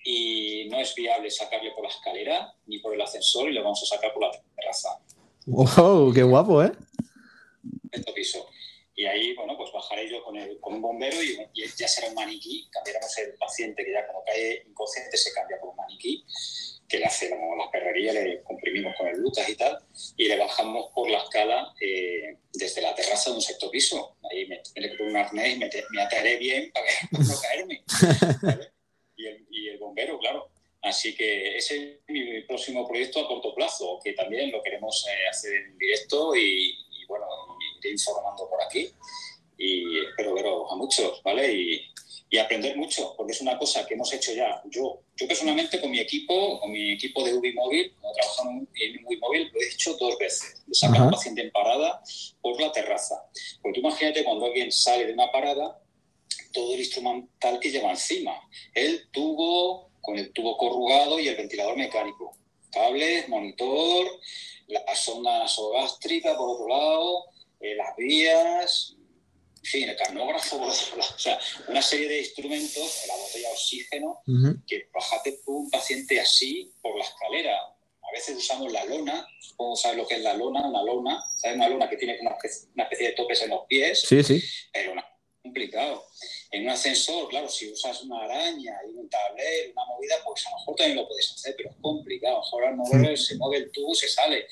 [0.09, 3.83] Y no es viable sacarle por la escalera ni por el ascensor y le vamos
[3.83, 5.01] a sacar por la terraza.
[5.45, 6.13] ¡Wow!
[6.13, 6.71] ¡Qué guapo, eh!
[7.91, 8.47] Este piso.
[8.95, 11.37] Y ahí, bueno, pues bajaré yo con, el, con un bombero y,
[11.77, 12.69] ya será un maniquí.
[12.71, 16.23] Cambiaremos el paciente que ya como cae inconsciente se cambia por un maniquí,
[16.87, 19.77] que le hace como la perrería, le comprimimos con el Lucas y tal,
[20.15, 24.15] y le bajamos por la escala eh, desde la terraza de un sexto piso.
[24.31, 27.83] Ahí me tendré que poner un arnés y me, me ataré bien para, no caerme.
[28.41, 28.76] ¿vale?
[29.17, 30.49] Y el, bombero, claro.
[30.81, 35.27] Así que ese es mi próximo proyecto a corto plazo, que también lo queremos eh,
[35.27, 37.25] hacer en directo y, bueno,
[37.79, 38.89] iré informando por aquí.
[39.57, 41.51] Y espero veros a muchos, ¿vale?
[41.51, 41.91] Y,
[42.37, 44.61] aprender mucho, porque es una cosa que hemos hecho ya.
[44.69, 49.49] Yo, yo personalmente con mi equipo, con mi equipo de Ubimóvil, como trabajamos en Ubimóvil,
[49.51, 51.99] lo he hecho dos veces, sacar a un paciente en parada
[52.39, 53.15] por la terraza.
[53.63, 55.81] Porque imagínate cuando alguien sale de una parada,
[56.57, 58.33] todo el instrumental que lleva encima.
[58.73, 62.35] El tubo con el tubo corrugado y el ventilador mecánico.
[62.71, 64.07] Cables, monitor,
[64.67, 67.25] la sonda nasogástrica por otro lado,
[67.59, 68.95] eh, las vías,
[69.57, 71.13] en fin, el carnógrafo por otro lado.
[71.15, 74.21] O sea, una serie de instrumentos, la botella de oxígeno,
[74.65, 77.55] que bajate un paciente así por la escalera.
[77.55, 81.57] A veces usamos la lona, supongo sabes lo que es la lona, una lona, ¿sabes?
[81.57, 84.01] Una lona que tiene una especie, de topes en los pies.
[84.01, 84.41] Sí, sí.
[84.71, 85.05] Pero una,
[85.47, 86.05] complicado.
[86.51, 90.51] En un ascensor, claro, si usas una araña y un tablero, una movida, pues a
[90.51, 92.41] lo mejor también lo puedes hacer, pero es complicado.
[92.51, 94.47] Ahora al moverlo se mueve el tubo, se sale.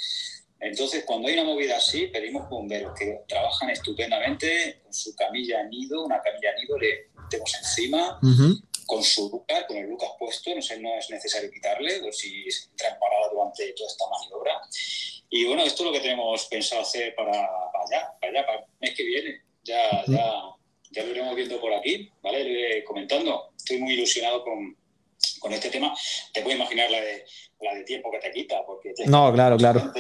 [0.60, 6.04] Entonces, cuando hay una movida así, pedimos bomberos que trabajan estupendamente con su camilla nido,
[6.04, 8.20] una camilla nido le metemos encima,
[8.86, 12.46] con su Lucas, con el Lucas puesto, no sé, no es necesario quitarle, o si
[12.72, 14.62] entra en parada durante toda esta maniobra.
[15.30, 18.60] Y bueno, esto es lo que tenemos pensado hacer para, para allá, para allá, para
[18.60, 19.42] el mes que viene.
[19.64, 20.55] Ya, ya,
[20.96, 22.44] ya lo iremos viendo por aquí, ¿vale?
[22.44, 23.52] Lo iré comentando.
[23.58, 24.78] Estoy muy ilusionado con,
[25.40, 25.94] con este tema.
[26.34, 27.26] Te puedo imaginar la de,
[27.62, 28.94] la de tiempo que te quita, porque...
[29.06, 29.92] no, claro, claro.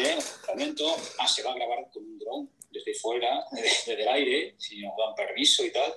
[1.20, 4.93] Ah, se va a grabar con un dron desde fuera, desde el aire, si nos
[4.98, 5.93] dan permiso y tal.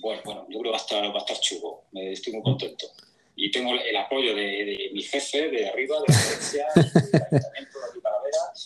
[0.00, 1.84] Bueno, bueno, yo creo que va a estar, va a estar chulo.
[1.92, 2.86] Estoy muy contento.
[3.34, 6.84] Y tengo el apoyo de, de mi jefe de arriba, de la agencia, del
[7.30, 8.18] ayuntamiento de aquí para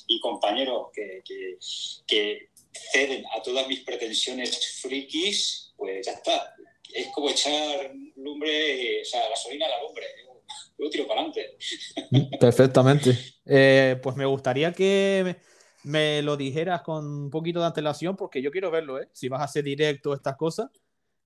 [0.06, 1.58] y compañeros que, que,
[2.06, 6.54] que ceden a todas mis pretensiones frikis, pues ya está.
[6.92, 10.06] Es como echar lumbre, o sea, gasolina a la lumbre.
[10.78, 11.56] Yo tiro para adelante.
[12.40, 13.18] Perfectamente.
[13.46, 15.36] Eh, pues me gustaría que
[15.84, 19.08] me, lo dijeras con un poquito de antelación, porque yo quiero verlo, ¿eh?
[19.12, 20.70] Si vas a hacer directo estas cosas,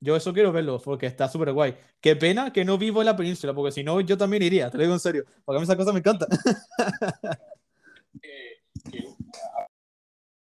[0.01, 1.75] yo eso quiero verlo, porque está súper guay.
[2.01, 4.77] Qué pena que no vivo en la península, porque si no, yo también iría, te
[4.77, 6.03] lo digo en serio, porque a mí esa cosa me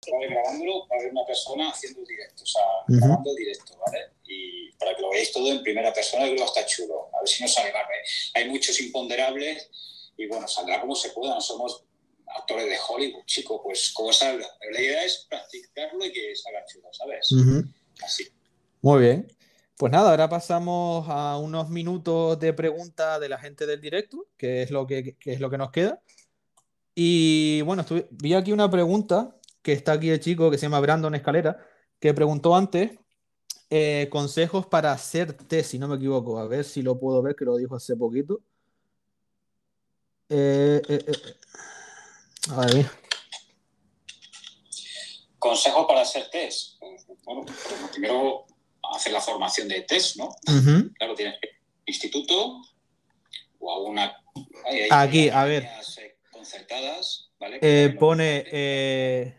[0.09, 0.35] encanta.
[0.35, 3.99] grabándolo va a haber una persona haciendo directo, o sea, grabando directo, ¿vale?
[4.25, 7.11] Y para que lo veáis todo en primera persona, creo que está chulo.
[7.15, 7.83] A ver si nos sale mal.
[7.83, 8.09] ¿eh?
[8.35, 9.71] Hay muchos imponderables
[10.17, 11.35] y bueno, saldrá como se pueda.
[11.35, 11.85] No somos
[12.27, 14.47] actores de Hollywood, chico, pues como salga.
[14.61, 17.29] Pero la idea es practicarlo y que salga chulo, ¿sabes?
[18.03, 18.29] Así.
[18.83, 19.29] Muy bien.
[19.77, 24.63] Pues nada, ahora pasamos a unos minutos de preguntas de la gente del directo, que
[24.63, 26.03] es lo que, que es lo que nos queda.
[26.95, 31.15] Y bueno, vi aquí una pregunta que está aquí el chico que se llama Brandon
[31.15, 31.59] Escalera,
[32.01, 32.93] que preguntó antes
[33.71, 36.39] eh, consejos para hacer test, si no me equivoco.
[36.39, 38.41] A ver si lo puedo ver, que lo dijo hace poquito.
[40.31, 41.05] Eh, eh,
[42.51, 42.91] a ver.
[45.39, 46.81] Consejos para hacer test.
[47.25, 47.45] Bueno,
[47.93, 48.47] primero
[48.95, 50.35] hacer la formación de test, ¿no?
[50.97, 51.39] Claro, tienes
[51.85, 52.63] instituto
[53.59, 54.17] o alguna.
[54.91, 55.69] Aquí, a ver.
[56.31, 57.91] Concertadas, ¿vale?
[57.99, 59.37] pone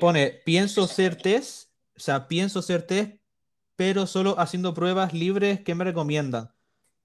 [0.00, 3.16] Pone, pienso ser test, o sea, pienso ser test,
[3.76, 6.52] pero solo haciendo pruebas libres que me recomiendan.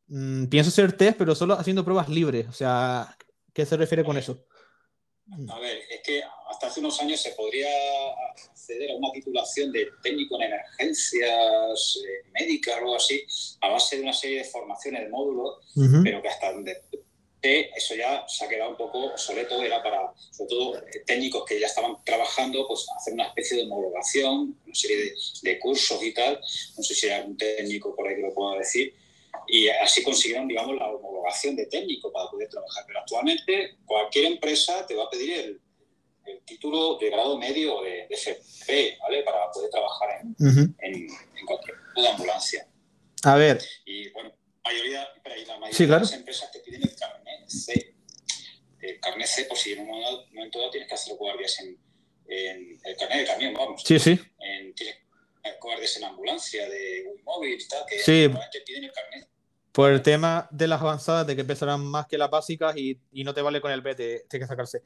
[0.07, 2.47] Mm, pienso ser test, pero solo haciendo pruebas libres.
[2.47, 3.17] O sea,
[3.53, 4.45] ¿qué se refiere con eso?
[5.49, 7.69] A ver, es que hasta hace unos años se podría
[8.49, 13.25] acceder a una titulación de técnico en emergencias eh, médicas o algo así,
[13.61, 15.59] a base de una serie de formaciones, de módulos,
[16.03, 16.81] pero que hasta donde
[17.43, 21.59] eso ya se ha quedado un poco obsoleto, era para, sobre todo, eh, técnicos que
[21.59, 26.39] ya estaban trabajando, pues hacer una especie de homologación, una serie de, cursos y tal,
[26.77, 28.93] no sé si hay algún técnico por ahí que lo pueda decir,
[29.47, 32.85] y así consiguieron, digamos, la homologación de técnico para poder trabajar.
[32.87, 35.59] Pero actualmente cualquier empresa te va a pedir el,
[36.45, 39.23] título de grado medio de, de, FP, ¿vale?
[39.23, 42.67] Para poder trabajar en, en, cualquier tipo de ambulancia.
[43.23, 43.61] A ver.
[43.85, 44.31] Y bueno,
[44.63, 45.07] mayoría,
[45.47, 47.95] la mayoría de las empresas te piden el carnet C.
[48.79, 51.77] El carnet C, por si en un momento dado tienes que hacer guardias en,
[52.27, 53.83] el carnet de camión, vamos.
[53.83, 54.19] Sí, sí.
[54.39, 54.95] En, tienes
[55.61, 58.29] guardias en ambulancia, de un móvil y tal, que sí.
[58.51, 59.29] te piden el carnet.
[59.71, 63.23] Por el tema de las avanzadas, de que pesarán más que las básicas y, y
[63.23, 64.83] no te vale con el B, tienes que sacarse.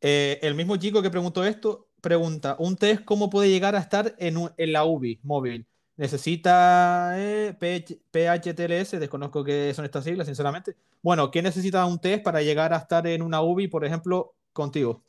[0.00, 4.14] Eh, el mismo chico que preguntó esto pregunta: ¿un test cómo puede llegar a estar
[4.18, 5.66] en, en la UBI móvil?
[6.02, 10.74] Necesita eh, PHTLS, desconozco qué son estas siglas, sinceramente.
[11.00, 15.04] Bueno, ¿quién necesita un test para llegar a estar en una UBI, por ejemplo, contigo?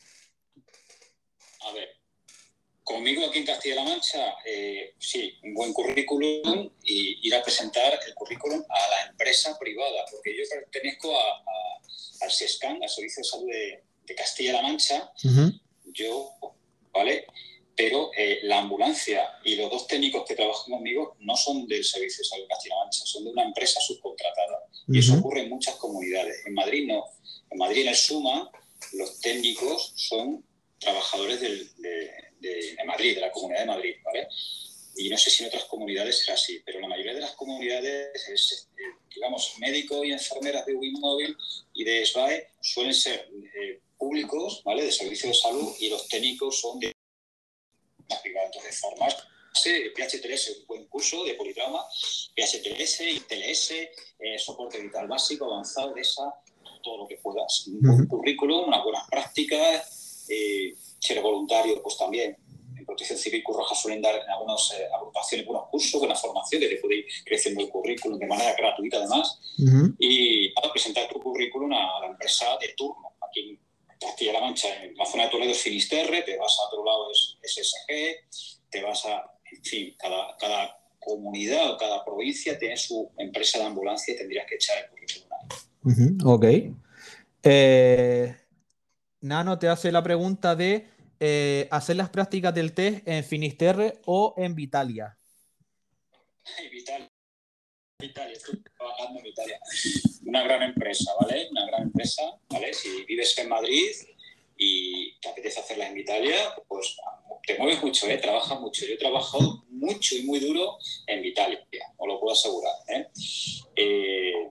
[1.62, 1.98] A ver,
[2.84, 8.14] conmigo aquí en Castilla-La Mancha, eh, sí, un buen currículum y ir a presentar el
[8.14, 11.12] currículum a la empresa privada, porque yo pertenezco
[12.22, 15.12] al SESCAN, al Servicio de Salud de, Castilla-La Mancha.
[15.86, 16.34] Yo,
[16.94, 17.26] ¿vale?
[17.76, 22.20] Pero eh, la ambulancia y los dos técnicos que trabajan conmigo no son del Servicio
[22.20, 24.60] de Salud Castilla-La Mancha, son de una empresa subcontratada.
[24.88, 26.46] Y eso ocurre en muchas comunidades.
[26.46, 27.06] En Madrid no.
[27.50, 28.52] En Madrid, en el SUMA,
[28.94, 30.46] los técnicos son
[30.80, 31.68] trabajadores de,
[32.86, 34.28] Madrid, de la Comunidad de Madrid, ¿vale?
[34.96, 38.28] Y no sé si en otras comunidades será así, pero la mayoría de las comunidades,
[38.28, 38.82] es, eh,
[39.16, 41.36] digamos, médicos y enfermeras de Móvil
[41.74, 43.28] y de SBAE suelen ser
[43.60, 44.84] eh, públicos, ¿vale?
[44.84, 46.93] De servicio de salud y los técnicos son de
[48.10, 51.84] entonces, formarse, PH3 un buen curso de politrauma,
[52.36, 56.34] PH3, ITLS, eh, soporte vital básico, avanzado, de esa,
[56.82, 57.68] todo lo que puedas.
[57.68, 62.38] Un buen currículum, unas buenas prácticas, eh, ser voluntario, pues también.
[62.76, 66.62] En Protección Civil Cruz Roja suelen dar en algunas eh, agrupaciones buenos cursos, buena formación,
[66.62, 69.40] que te puede ir creciendo el currículum de manera gratuita además.
[70.00, 73.14] Y para presentar tu currículum a la empresa de turno.
[73.22, 73.58] Aquí
[74.04, 77.38] Castilla-La Mancha, en la zona de Toledo es Finisterre, te vas a otro lado es
[77.42, 83.60] SSG, te vas a, en fin, cada, cada comunidad o cada provincia tiene su empresa
[83.60, 85.30] de ambulancia y tendrías que echar el currículum
[86.24, 86.46] ok.
[87.44, 88.36] Eh,
[89.22, 90.88] Nano te hace la pregunta de
[91.20, 95.18] eh, hacer las prácticas del test en Finisterre o en Vitalia.
[96.72, 97.13] Vitalia.
[100.26, 101.48] Una gran empresa, ¿vale?
[101.52, 102.74] Una gran empresa, ¿vale?
[102.74, 103.92] Si vives en Madrid
[104.58, 106.36] y te apetece hacerla en Italia,
[106.68, 106.96] pues
[107.46, 108.18] te mueves mucho, ¿eh?
[108.18, 108.86] Trabajas mucho.
[108.86, 110.78] Yo he trabajado mucho y muy duro
[111.08, 111.66] en Italia,
[111.98, 113.08] os lo puedo asegurar, ¿eh?
[113.76, 114.50] Eh,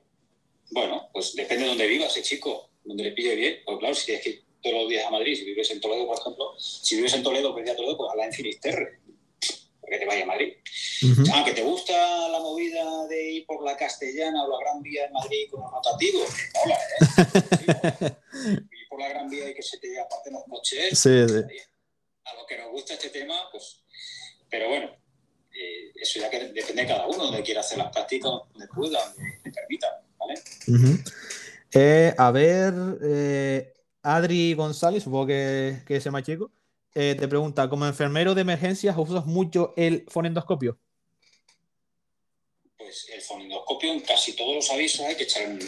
[0.71, 2.71] bueno, pues depende de dónde vivas, ¿eh, chico?
[2.85, 3.59] Donde le pide bien.
[3.65, 6.19] Pues claro, si es que todos los días a Madrid, si vives en Toledo, por
[6.19, 9.01] ejemplo, si vives en Toledo, pues a Toledo, pues habla en Finisterre,
[9.93, 10.55] porque te vaya a Madrid.
[11.35, 11.93] Aunque te gusta
[12.29, 15.71] la movida de ir por la Castellana o la Gran Vía en Madrid con los
[15.71, 16.29] rotativos,
[16.65, 18.13] hola, ¿eh?
[18.73, 20.99] ir por la Gran Vía y que se te aparten los coches.
[20.99, 21.59] Sí, sí.
[22.25, 23.83] A lo que nos gusta este tema, pues.
[24.49, 24.97] Pero bueno,
[25.53, 28.99] eh, eso ya que depende de cada uno, donde quiera hacer las prácticas, donde pueda,
[29.15, 30.35] donde le permita, ¿vale?
[31.73, 32.73] eh, a ver,
[33.03, 36.51] eh, Adri González, supongo que, que es más chico,
[36.95, 40.79] eh, te pregunta, como enfermero de emergencias, ¿usas mucho el fonendoscopio?
[42.77, 45.59] Pues el fonendoscopio en casi todos los avisos hay que echar un,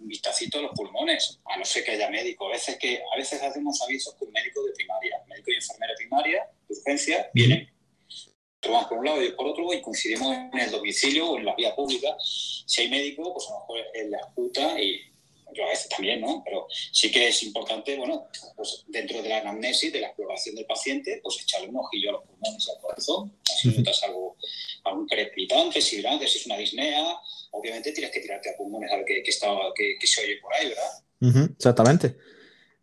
[0.00, 2.48] vistacito a los pulmones, a no ser que haya médico.
[2.48, 6.48] A veces, que, a veces hacemos avisos con médicos de primaria, médico y enfermera primaria,
[6.66, 7.68] de urgencia, vienen
[8.60, 11.74] por un lado y por otro y coincidimos en el domicilio o en la vía
[11.74, 12.16] pública.
[12.20, 15.00] Si hay médico, pues a lo mejor él la escuta y
[15.54, 16.42] yo a veces también, ¿no?
[16.44, 20.66] Pero sí que es importante, bueno, pues dentro de la anamnesis, de la exploración del
[20.66, 23.38] paciente, pues echarle un ojillo a los pulmones y al corazón.
[23.44, 24.36] Si notas algo,
[24.84, 27.04] algún crepitante, si es una disnea,
[27.52, 31.50] obviamente tienes que tirarte a pulmones a ver qué, qué, se oye por ahí, ¿verdad?
[31.56, 32.16] exactamente.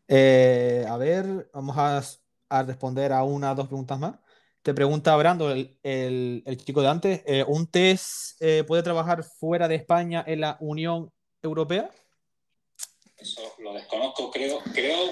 [0.08, 2.04] Eh, a ver, vamos a,
[2.50, 4.16] a, responder a una o dos preguntas más.
[4.62, 9.24] Te pregunta Brando, el, el, el chico de antes, eh, ¿un test eh, puede trabajar
[9.24, 11.12] fuera de España en la Unión
[11.44, 11.92] Europea?
[13.26, 15.10] Eso lo desconozco, creo, creo,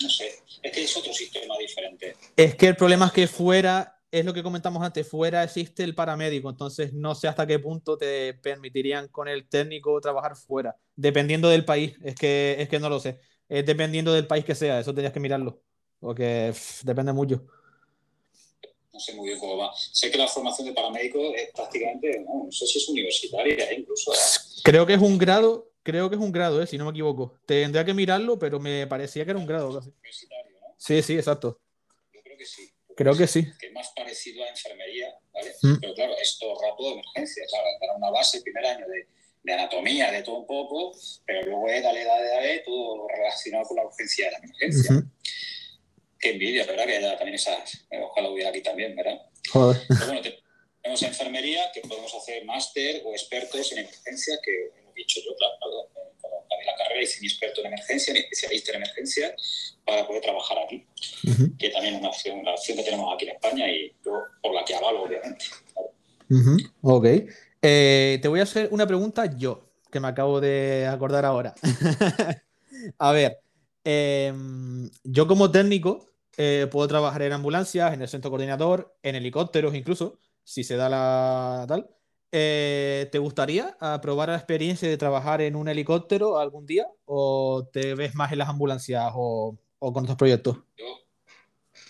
[0.00, 2.14] no sé, es que es otro sistema diferente.
[2.36, 5.96] Es que el problema es que fuera, es lo que comentamos antes, fuera existe el
[5.96, 11.48] paramédico, entonces no sé hasta qué punto te permitirían con el técnico trabajar fuera, dependiendo
[11.48, 14.78] del país, es que, es que no lo sé, es dependiendo del país que sea,
[14.78, 15.60] eso tenías que mirarlo,
[15.98, 16.54] porque
[16.84, 17.44] depende mucho.
[18.92, 19.72] No sé muy bien cómo va.
[19.76, 24.12] Sé que la formación de paramédico es prácticamente, no, sé si es universitaria, incluso.
[24.14, 24.16] ¿eh?
[24.62, 26.66] Creo que es un grado, Creo que es un grado, ¿eh?
[26.66, 27.38] si no me equivoco.
[27.46, 29.94] Tendría que mirarlo, pero me parecía que era un grado casi.
[30.76, 31.60] Sí, sí, exacto.
[32.12, 32.68] Yo creo que sí.
[32.96, 33.46] Creo que sí.
[33.60, 35.54] Que es más parecido a enfermería, ¿vale?
[35.62, 35.76] Mm.
[35.80, 39.06] Pero claro, es todo rato de emergencia, claro, era una base, primer año de,
[39.44, 40.92] de, anatomía, de todo un poco,
[41.24, 45.06] pero luego es dale, dale, dale, todo relacionado con la urgencia de la emergencia.
[46.18, 46.86] Qué envidia, ¿verdad?
[46.86, 49.24] Que haya también esas, eh, ojalá hubiera aquí también, ¿verdad?
[49.52, 49.80] Joder.
[49.86, 50.20] Pero bueno,
[50.82, 55.90] tenemos enfermería, que podemos hacer máster o expertos en emergencia, que dicho yo, claro, cuando
[56.66, 59.34] la carrera hice mi experto en emergencia, mi especialista en emergencia,
[59.84, 60.86] para poder trabajar aquí,
[61.58, 64.54] que también es una opción, una opción que tenemos aquí en España y yo, por
[64.54, 65.44] la que avalo, obviamente.
[66.82, 67.06] Ok.
[67.62, 71.54] Eh, te voy a hacer una pregunta yo, que me acabo de acordar ahora.
[72.98, 73.38] a ver,
[73.84, 79.74] em, yo como técnico eh, puedo trabajar en ambulancias, en el centro coordinador, en helicópteros
[79.74, 81.88] incluso, si se da la tal.
[82.32, 86.86] Eh, ¿Te gustaría probar la experiencia de trabajar en un helicóptero algún día?
[87.04, 90.56] ¿O te ves más en las ambulancias o, con otros proyectos?
[90.76, 90.84] Yo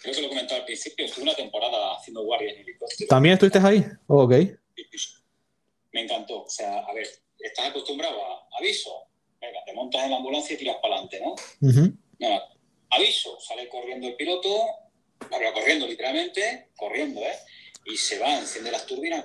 [0.03, 3.09] creo que lo comentaba al principio, estuve una temporada haciendo guardia en helicóptero.
[3.09, 3.84] ¿También estuviste ahí?
[4.07, 4.32] ok.
[5.93, 6.45] Me encantó.
[6.45, 7.07] O sea, a ver,
[7.41, 8.91] estás acostumbrado a aviso.
[9.41, 11.34] Venga, te montas en la ambulancia y tiras para adelante, ¿no?
[12.91, 14.49] aviso, sale corriendo el piloto,
[15.55, 17.37] corriendo literalmente, corriendo, ¿eh?
[17.87, 19.24] Y se va, enciende las turbinas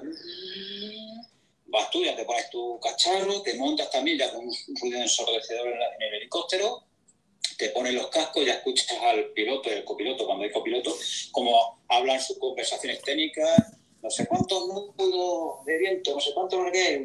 [1.71, 5.67] vas tú, ya te pones tu cacharro, te montas también ya con un ruido ensordecedor
[5.67, 6.83] en, el helicóptero,
[7.57, 10.95] te pones los cascos, ya escuchas al piloto y al copiloto, cuando hay copiloto,
[11.31, 16.59] cómo hablan sus conversaciones técnicas, no sé cuántos nudos de viento, no sé cuántos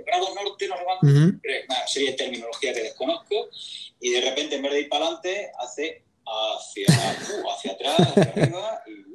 [0.04, 3.48] grados norte, no sé cuántos, una serie de terminología que desconozco,
[4.00, 8.32] y de repente en vez de ir para adelante, hace hacia, uh, hacia atrás, hacia
[8.32, 9.05] arriba, y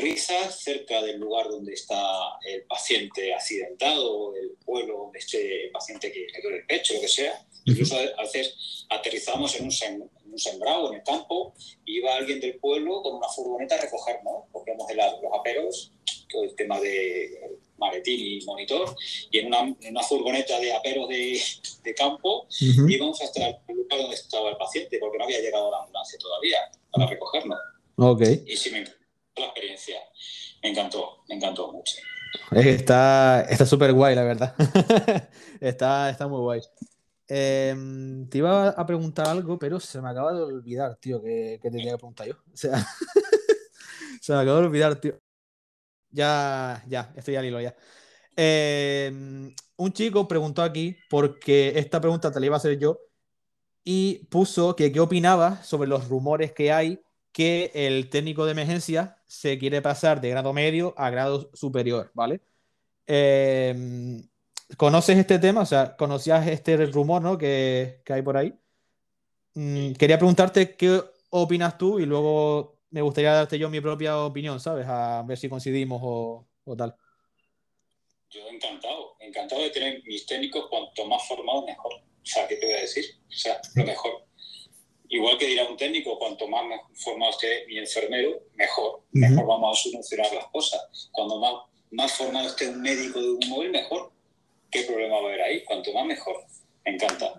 [0.00, 2.00] aterriza cerca del lugar donde está
[2.46, 7.00] el paciente accidentado, el pueblo donde esté el paciente que le duele el pecho, lo
[7.02, 7.44] que sea.
[7.66, 11.52] Incluso a veces aterrizamos en un, sembrado, en el campo,
[11.84, 15.92] y iba alguien del pueblo con una furgoneta a recogernos, cogemos los aperos,
[16.30, 18.94] todo el tema de maletín y monitor,
[19.30, 21.40] y en una, en una furgoneta de aperos de,
[21.82, 22.46] de campo
[22.88, 26.58] íbamos hasta el lugar donde estaba el paciente, porque no había llegado la ambulancia todavía
[26.90, 27.56] para recogerlo.
[27.96, 28.44] Okay.
[28.46, 28.78] Y sí me
[29.40, 29.96] la experiencia,
[30.62, 31.96] me encantó, me encantó mucho.
[32.52, 34.54] Está súper guay, la verdad.
[35.60, 36.60] está, está muy guay.
[37.32, 41.70] Em, te iba a preguntar algo, pero se me acaba de olvidar, tío, que, que
[41.70, 42.34] te tenía que preguntar yo.
[44.20, 45.18] Se me acaba de olvidar, tío.
[46.10, 47.74] Ya, ya, estoy al hilo ya.
[48.36, 52.98] Em, un chico preguntó aquí, porque esta pregunta te la iba a hacer yo,
[53.84, 57.00] y puso que qué opinaba sobre los rumores que hay
[57.32, 62.40] que el técnico de emergencia se quiere pasar de grado medio a grado superior, ¿vale?
[63.06, 64.22] Eh,
[64.76, 65.62] ¿Conoces este tema?
[65.62, 67.36] O sea, ¿conocías este rumor ¿no?
[67.38, 68.54] que, que hay por ahí?
[69.54, 74.60] Mm, quería preguntarte qué opinas tú y luego me gustaría darte yo mi propia opinión,
[74.60, 74.86] ¿sabes?
[74.88, 76.94] A ver si coincidimos o, o tal.
[78.30, 81.92] Yo encantado, encantado de tener mis técnicos cuanto más formados mejor.
[81.94, 83.04] O sea, ¿qué te voy a decir?
[83.28, 84.29] O sea, lo mejor.
[85.10, 86.62] Igual que dirá un técnico, cuanto más
[86.94, 89.02] formado esté mi enfermero, mejor.
[89.12, 91.10] Mejor vamos a solucionar las cosas.
[91.12, 91.54] Cuando más,
[91.90, 94.12] más formado esté un médico de un móvil, mejor.
[94.70, 95.64] ¿qué problema va a haber ahí?
[95.64, 96.36] Cuanto más mejor.
[96.84, 97.34] Me encanta.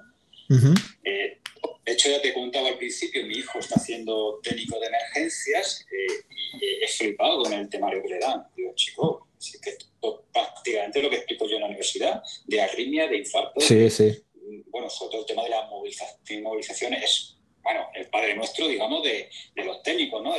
[1.03, 1.39] Eh,
[1.85, 6.25] de hecho, ya te contaba al principio, mi hijo está haciendo técnico de emergencias eh,
[6.29, 8.45] y he flipado con el temario que le dan.
[8.55, 13.07] Digo, chico, es que esto, prácticamente lo que explico yo en la universidad, de arritmia,
[13.07, 13.61] de infarto.
[13.61, 14.21] Sí, sí.
[14.67, 19.29] Bueno, sobre todo el tema de las movilizaciones es, bueno, el padre nuestro, digamos, de,
[19.55, 20.33] de los técnicos, ¿no?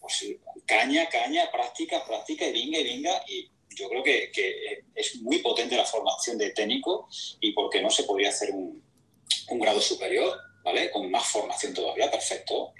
[0.00, 0.24] pues,
[0.66, 3.22] caña, caña, práctica, práctica y venga y venga.
[3.28, 7.08] Y yo creo que, que, es muy potente la formación de técnico
[7.40, 8.82] y por qué no se podría hacer un,
[9.48, 10.90] un grado superior, ¿vale?
[10.90, 12.72] Con más formación todavía, perfecto.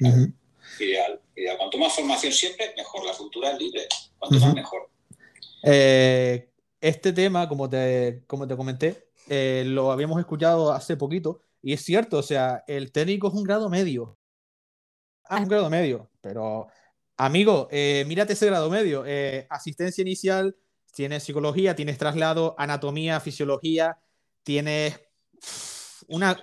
[0.79, 1.57] Ideal, ideal.
[1.59, 3.05] Cuanto más formación siempre, mejor.
[3.07, 3.87] La cultura es libre.
[4.19, 4.91] Cuanto más mejor.
[5.65, 6.49] Eh,
[6.81, 11.83] este tema, como te, como te comenté, eh, lo habíamos escuchado hace poquito y es
[11.85, 14.19] cierto, o sea, el técnico es un grado medio.
[15.25, 16.67] Ah, es un grado medio, pero
[17.17, 19.05] amigo, eh, mírate ese grado medio.
[19.49, 20.57] asistencia inicial,
[20.93, 23.99] tienes psicología, tienes traslado, anatomía, fisiología,
[24.43, 25.01] tienes
[26.09, 26.39] una,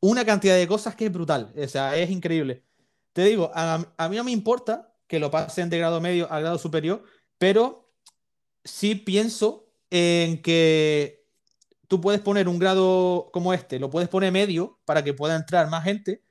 [0.00, 2.64] una cantidad de cosas que es brutal, o sea, es increíble.
[3.12, 3.78] Te digo, a,
[4.10, 7.02] mí no me importa que lo pasen de grado medio a grado superior,
[7.38, 7.90] pero
[8.62, 11.15] sí pienso en que
[11.88, 15.68] tú puedes poner un grado como este, lo puedes poner medio para que pueda entrar
[15.68, 16.22] más gente,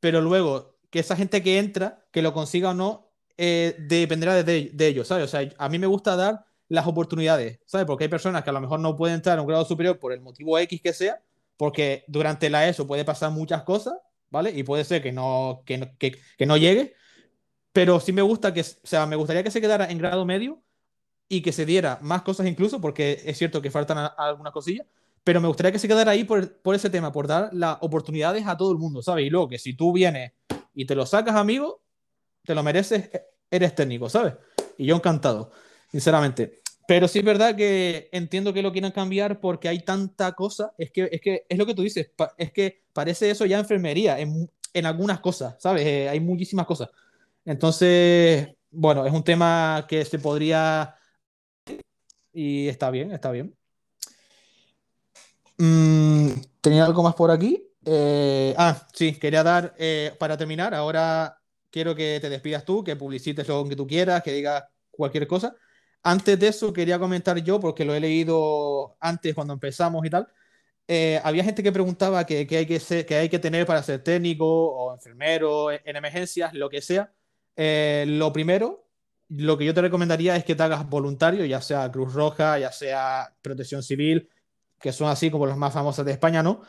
[0.00, 4.70] pero luego que esa gente que entra, que lo consiga o no, eh, dependerá de,
[4.72, 5.24] de ellos, ¿sabes?
[5.24, 7.86] O sea, a mí me gusta dar las oportunidades, ¿sabes?
[7.86, 10.12] Porque hay personas que a lo mejor no pueden entrar a un grado superior por
[10.12, 11.22] el motivo X que sea,
[11.56, 13.94] porque durante la ESO puede pasar muchas cosas,
[14.30, 14.50] ¿vale?
[14.50, 16.94] Y puede ser que no, que que, que no llegue,
[17.72, 20.62] pero sí me gusta que, o sea, me gustaría que se quedara en grado medio
[21.28, 24.86] y que se diera más cosas incluso, porque es cierto que faltan algunas cosillas,
[25.24, 28.46] pero me gustaría que se quedara ahí por, por, ese tema, por dar las oportunidades
[28.46, 29.26] a todo el mundo, ¿sabes?
[29.26, 30.32] Y luego que si tú vienes
[30.74, 31.82] y te lo sacas, amigo,
[32.44, 34.34] te lo mereces, e, eres técnico, ¿sabes?
[34.78, 35.50] Y yo encantado
[35.90, 36.60] sinceramente.
[36.86, 40.72] Pero sí es verdad que entiendo que lo quieran cambiar porque hay tanta cosa.
[40.78, 44.20] Es que es, que, es lo que tú dices, es que parece eso ya enfermería
[44.20, 45.84] en, en algunas cosas, ¿sabes?
[45.86, 46.90] Eh, hay muchísimas cosas.
[47.44, 50.94] Entonces, bueno, es un tema que se podría...
[52.36, 53.56] Y está bien, está bien.
[55.56, 57.66] Mm, ¿Tenía algo más por aquí?
[57.82, 62.94] Eh, ah, sí, quería dar, eh, para terminar, ahora quiero que te despidas tú, que
[62.94, 65.56] publicites lo que tú quieras, que digas cualquier cosa.
[66.02, 70.28] Antes de eso, quería comentar yo, porque lo he leído antes cuando empezamos y tal.
[70.86, 74.92] Eh, había gente que preguntaba qué hay, que hay que tener para ser técnico o
[74.94, 77.10] enfermero en emergencias, lo que sea.
[77.56, 78.85] Lo primero,
[79.28, 82.72] lo que yo te recomendaría es que te hagas voluntario, ya sea Cruz Roja, ya
[82.72, 84.28] sea Protección Civil,
[84.80, 86.62] que son así como las más famosas de España, ¿no?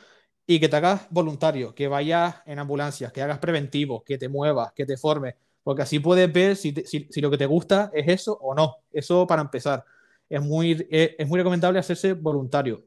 [0.45, 4.71] Y que te hagas voluntario, que vayas en ambulancias, que hagas preventivo, que te muevas,
[4.73, 5.35] que te formes
[5.67, 6.71] porque así puedes ver si,
[7.19, 8.77] lo que te gusta es eso o no.
[8.89, 9.83] Eso para empezar.
[10.29, 12.85] Es muy, es, muy recomendable hacerse voluntario.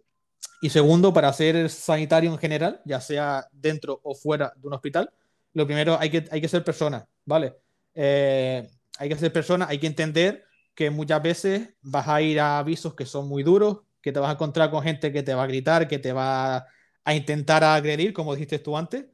[0.62, 5.12] Y segundo, para ser sanitario en general, ya sea dentro o fuera de un hospital,
[5.53, 7.55] lo primero hay que, hay que ser persona, ¿vale?
[7.95, 8.66] Eh,
[9.01, 10.45] hay que ser persona, hay que entender
[10.75, 14.29] que muchas veces vas a ir a avisos que son muy duros, que te vas
[14.29, 16.67] a encontrar con gente que te va a gritar, que te va
[17.05, 19.07] a intentar agredir, como dijiste tú antes,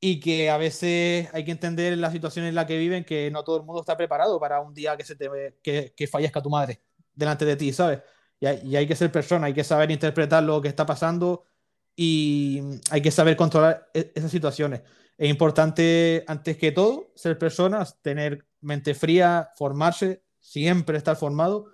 [0.00, 3.44] y que a veces hay que entender la situación en la que viven, que no
[3.44, 5.28] todo el mundo está preparado para un día que, se te,
[5.62, 6.82] que, que fallezca tu madre
[7.14, 8.00] delante de ti, ¿sabes?
[8.40, 11.44] Y hay, y hay, que ser persona, hay que saber interpretar lo que está pasando
[11.94, 12.60] y
[12.90, 14.82] hay que saber controlar e, esas situaciones.
[15.16, 21.66] Es importante, antes que todo, ser personas, tener mente fría, formarse, siempre estar formado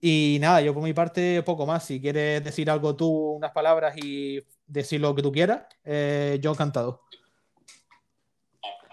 [0.00, 1.84] Y nada, yo por mi parte poco más.
[1.84, 6.52] Si quieres decir algo tú, unas palabras y decir lo que tú quieras, eh, yo
[6.52, 7.02] encantado.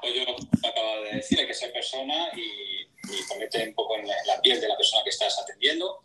[0.01, 0.21] Pues yo
[0.67, 4.59] acabo de decir, hay que ser persona y, y ponerte un poco en la, piel
[4.59, 6.01] de la persona que estás atendiendo,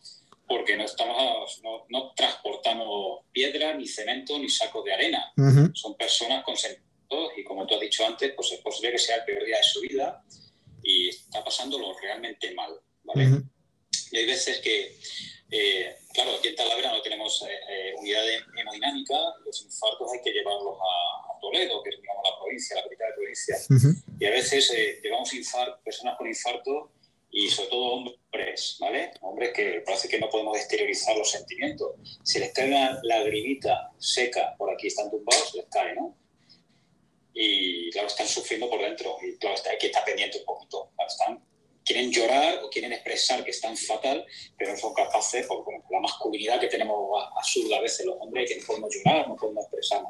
[0.46, 5.32] porque no, estamos, no, no transportamos piedra, ni cemento, ni sacos de arena.
[5.72, 6.89] Son personas con sentimientos
[7.36, 9.62] y como tú has dicho antes, pues es posible que sea el peor día de
[9.62, 10.22] su vida
[10.82, 12.80] y está pasándolo realmente mal.
[13.04, 13.42] ¿vale?
[14.12, 14.96] Y hay veces que,
[15.50, 18.22] eh, claro, aquí en Talavera no tenemos eh, eh, unidad
[18.56, 23.08] hemodinámica, los infartos hay que llevarlos a, Toledo, que es digamos, la provincia, la capital
[23.08, 23.56] de provincia.
[24.18, 24.70] Y a veces
[25.02, 25.30] llevamos
[25.82, 26.92] personas con infarto
[27.30, 29.12] y sobre todo hombres, ¿vale?
[29.22, 31.92] Hombres que parece que no podemos exteriorizar los sentimientos.
[32.24, 36.14] Si les cae una lagrimita seca por aquí, están tumbados, les cae, ¿no?
[37.32, 40.90] Y claro, están sufriendo por dentro y claro, hay que estar pendiente un poquito.
[41.06, 41.42] Están
[41.84, 44.24] quieren llorar o quieren expresar que están fatal,
[44.56, 46.96] pero no son capaces, por la masculinidad que tenemos
[47.36, 50.02] absurda a veces los hombres, que no podemos llorar, no podemos expresar.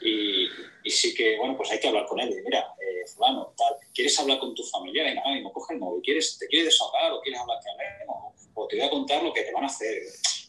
[0.00, 0.48] Y,
[0.84, 2.34] y, sí que, bueno, pues hay que hablar con él.
[2.44, 5.04] mira, eh, fulano, tal, ¿quieres hablar con tu familia?
[5.04, 6.02] Venga, no coge el móvil.
[6.02, 8.34] ¿Quieres, ¿Te quieres desahogar o quieres hablar que hablemos?
[8.54, 10.02] O te voy a contar lo que te van a hacer.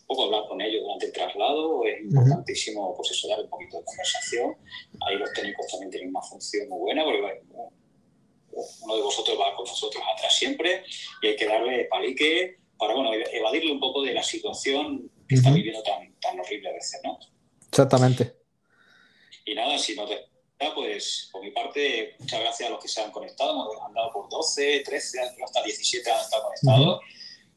[0.10, 3.78] Un poco hablar con ellos durante el traslado es importantísimo, pues eso, dar un poquito
[3.78, 4.56] de conversación.
[5.06, 7.44] Ahí los técnicos también tienen una función muy buena, porque
[8.82, 10.84] uno de vosotros va con nosotros atrás siempre
[11.22, 15.52] y hay que darle palique para bueno, evadirle un poco de la situación que está
[15.52, 17.20] viviendo tan, tan horrible a veces, ¿no?
[17.68, 18.36] Exactamente.
[19.46, 20.30] Y nada, si no te
[20.76, 23.72] pues por mi parte, muchas gracias a los que se han conectado.
[23.72, 27.00] Hemos andado por 12, 13, hasta 17 han estado conectados.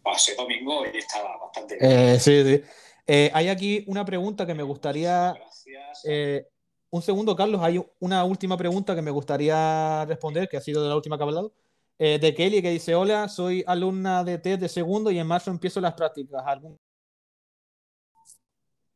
[0.02, 1.90] Pasé domingo y estaba bastante bien.
[1.90, 2.62] Eh, sí, sí.
[3.06, 5.32] Eh, hay aquí una pregunta que me gustaría.
[5.32, 6.02] Gracias.
[6.04, 6.46] Eh,
[6.90, 10.90] un segundo, Carlos, hay una última pregunta que me gustaría responder, que ha sido de
[10.90, 11.54] la última que ha hablado,
[11.98, 15.50] eh, de Kelly, que dice, hola, soy alumna de TED de segundo y en marzo
[15.50, 16.42] empiezo las prácticas.
[16.44, 16.78] ¿Algún...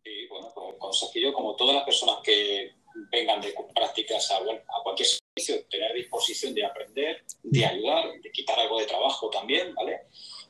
[0.05, 2.73] Sí, bueno, pues el consejillo, como todas las personas que
[3.11, 4.41] vengan de prácticas a,
[4.83, 10.03] cualquier servicio, tener disposición de aprender, de ayudar, de quitar algo de trabajo también, ¿vale?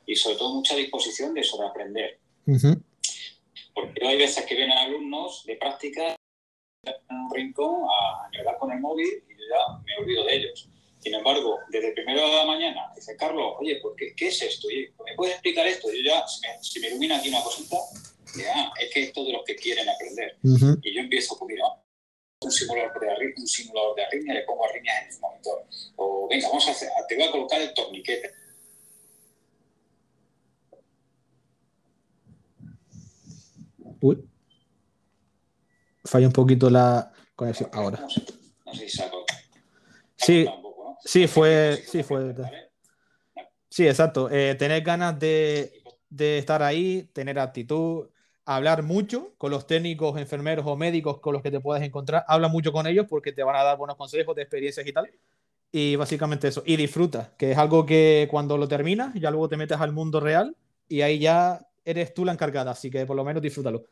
[0.07, 2.19] Y sobre todo mucha disposición de sobreaprender.
[3.75, 6.15] Porque hay veces que vienen alumnos de prácticas
[6.83, 10.69] en un rincón a hablar con el móvil y ya me olvido de ellos.
[10.99, 14.67] Sin embargo, desde primero de la mañana, dice Carlos, oye, ¿por qué, qué es esto?
[15.05, 15.89] ¿Me puedes explicar esto?
[15.91, 16.25] Yo ya,
[16.61, 17.77] si me, ilumina aquí una cosita,
[18.35, 20.37] ya, es que esto de los que quieren aprender.
[20.81, 21.65] Y yo empiezo, pues mira,
[22.41, 25.65] un simulador de arritmia, un simulador de arritmia, le pongo arritmias en el monitor.
[25.95, 28.31] O venga, vamos a hacer, te voy a colocar el torniquete.
[34.07, 34.17] Uy
[36.07, 37.99] falla un poquito la conexión ahora.
[38.65, 39.03] No sé si
[40.15, 40.47] Sí,
[41.05, 41.83] sí, fue.
[41.85, 42.33] Sí, fue.
[43.69, 44.29] Sí, exacto.
[44.31, 45.71] Eh, tener ganas de,
[46.09, 48.07] de, estar ahí, tener actitud,
[48.45, 52.25] hablar mucho con los técnicos, enfermeros o médicos con los que te puedes encontrar.
[52.27, 55.11] Habla mucho con ellos porque te van a dar buenos consejos de experiencias y tal.
[55.71, 56.63] Y básicamente eso.
[56.65, 60.19] Y disfruta, que es algo que cuando lo terminas, ya luego te metes al mundo
[60.19, 60.55] real
[60.89, 62.71] y ahí ya eres tú la encargada.
[62.71, 63.83] Así que por lo menos disfrútalo.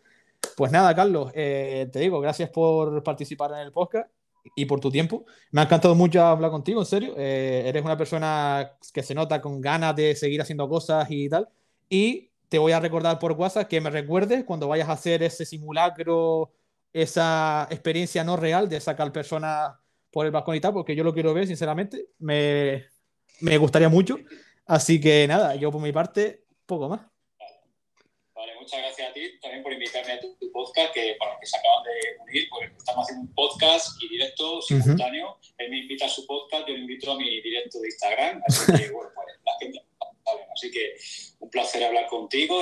[0.55, 4.09] Pues nada, Carlos, eh, te digo, gracias por participar en el podcast
[4.55, 5.25] y por tu tiempo.
[5.51, 7.13] Me ha encantado mucho hablar contigo, en serio.
[7.17, 11.49] Eh, eres una persona que se nota con ganas de seguir haciendo cosas y tal.
[11.89, 15.45] Y te voy a recordar por WhatsApp que me recuerdes cuando vayas a hacer ese
[15.45, 16.51] simulacro,
[16.93, 19.73] esa experiencia no real de sacar personas
[20.11, 22.09] por el balcón y tal, porque yo lo quiero ver, sinceramente.
[22.19, 22.85] Me,
[23.41, 24.17] me gustaría mucho.
[24.65, 27.14] Así que nada, yo por mi parte, poco más
[28.65, 31.57] muchas gracias a ti también por invitarme a tu, podcast, que para los que se
[31.57, 35.37] acaban de unir, pues estamos haciendo un podcast y directo simultáneo.
[35.59, 38.65] Él me invita a su podcast, yo le invito a mi directo de Instagram, así
[38.71, 39.81] que bueno, pues la gente
[40.51, 40.95] Así que
[41.39, 42.59] un placer hablar contigo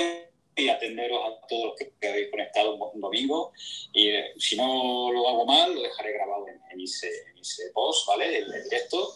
[0.58, 3.54] y atenderos a todos los que habéis conectado un, domingo.
[3.94, 7.10] Y eh, si no lo hago mal, lo dejaré grabado en, en, ese,
[7.74, 8.40] post, ¿vale?
[8.40, 9.14] El, el, directo.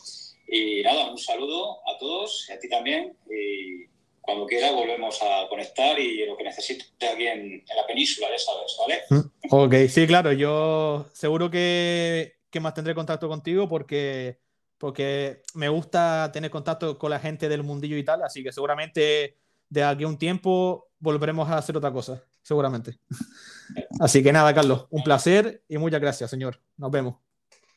[0.47, 3.17] Y nada, un saludo a todos, y a ti también.
[3.29, 3.96] Y
[4.28, 8.75] cuando quiera volvemos a conectar y lo que necesites aquí en, la península, ya sabes,
[8.78, 9.01] ¿vale?
[9.09, 14.38] Mm, ok, sí, claro, yo seguro que, que mantendré contacto contigo porque,
[14.78, 19.38] porque me gusta tener contacto con la gente del mundillo y tal, así que seguramente
[19.69, 22.99] de aquí a un tiempo volveremos a hacer otra cosa, seguramente.
[23.99, 26.61] Así que nada, Carlos, un placer y muchas gracias, señor.
[26.78, 27.15] Nos vemos.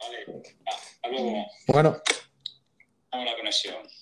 [0.00, 1.46] Vale, hasta luego.
[1.66, 1.96] Bueno.
[3.12, 3.99] La conexión.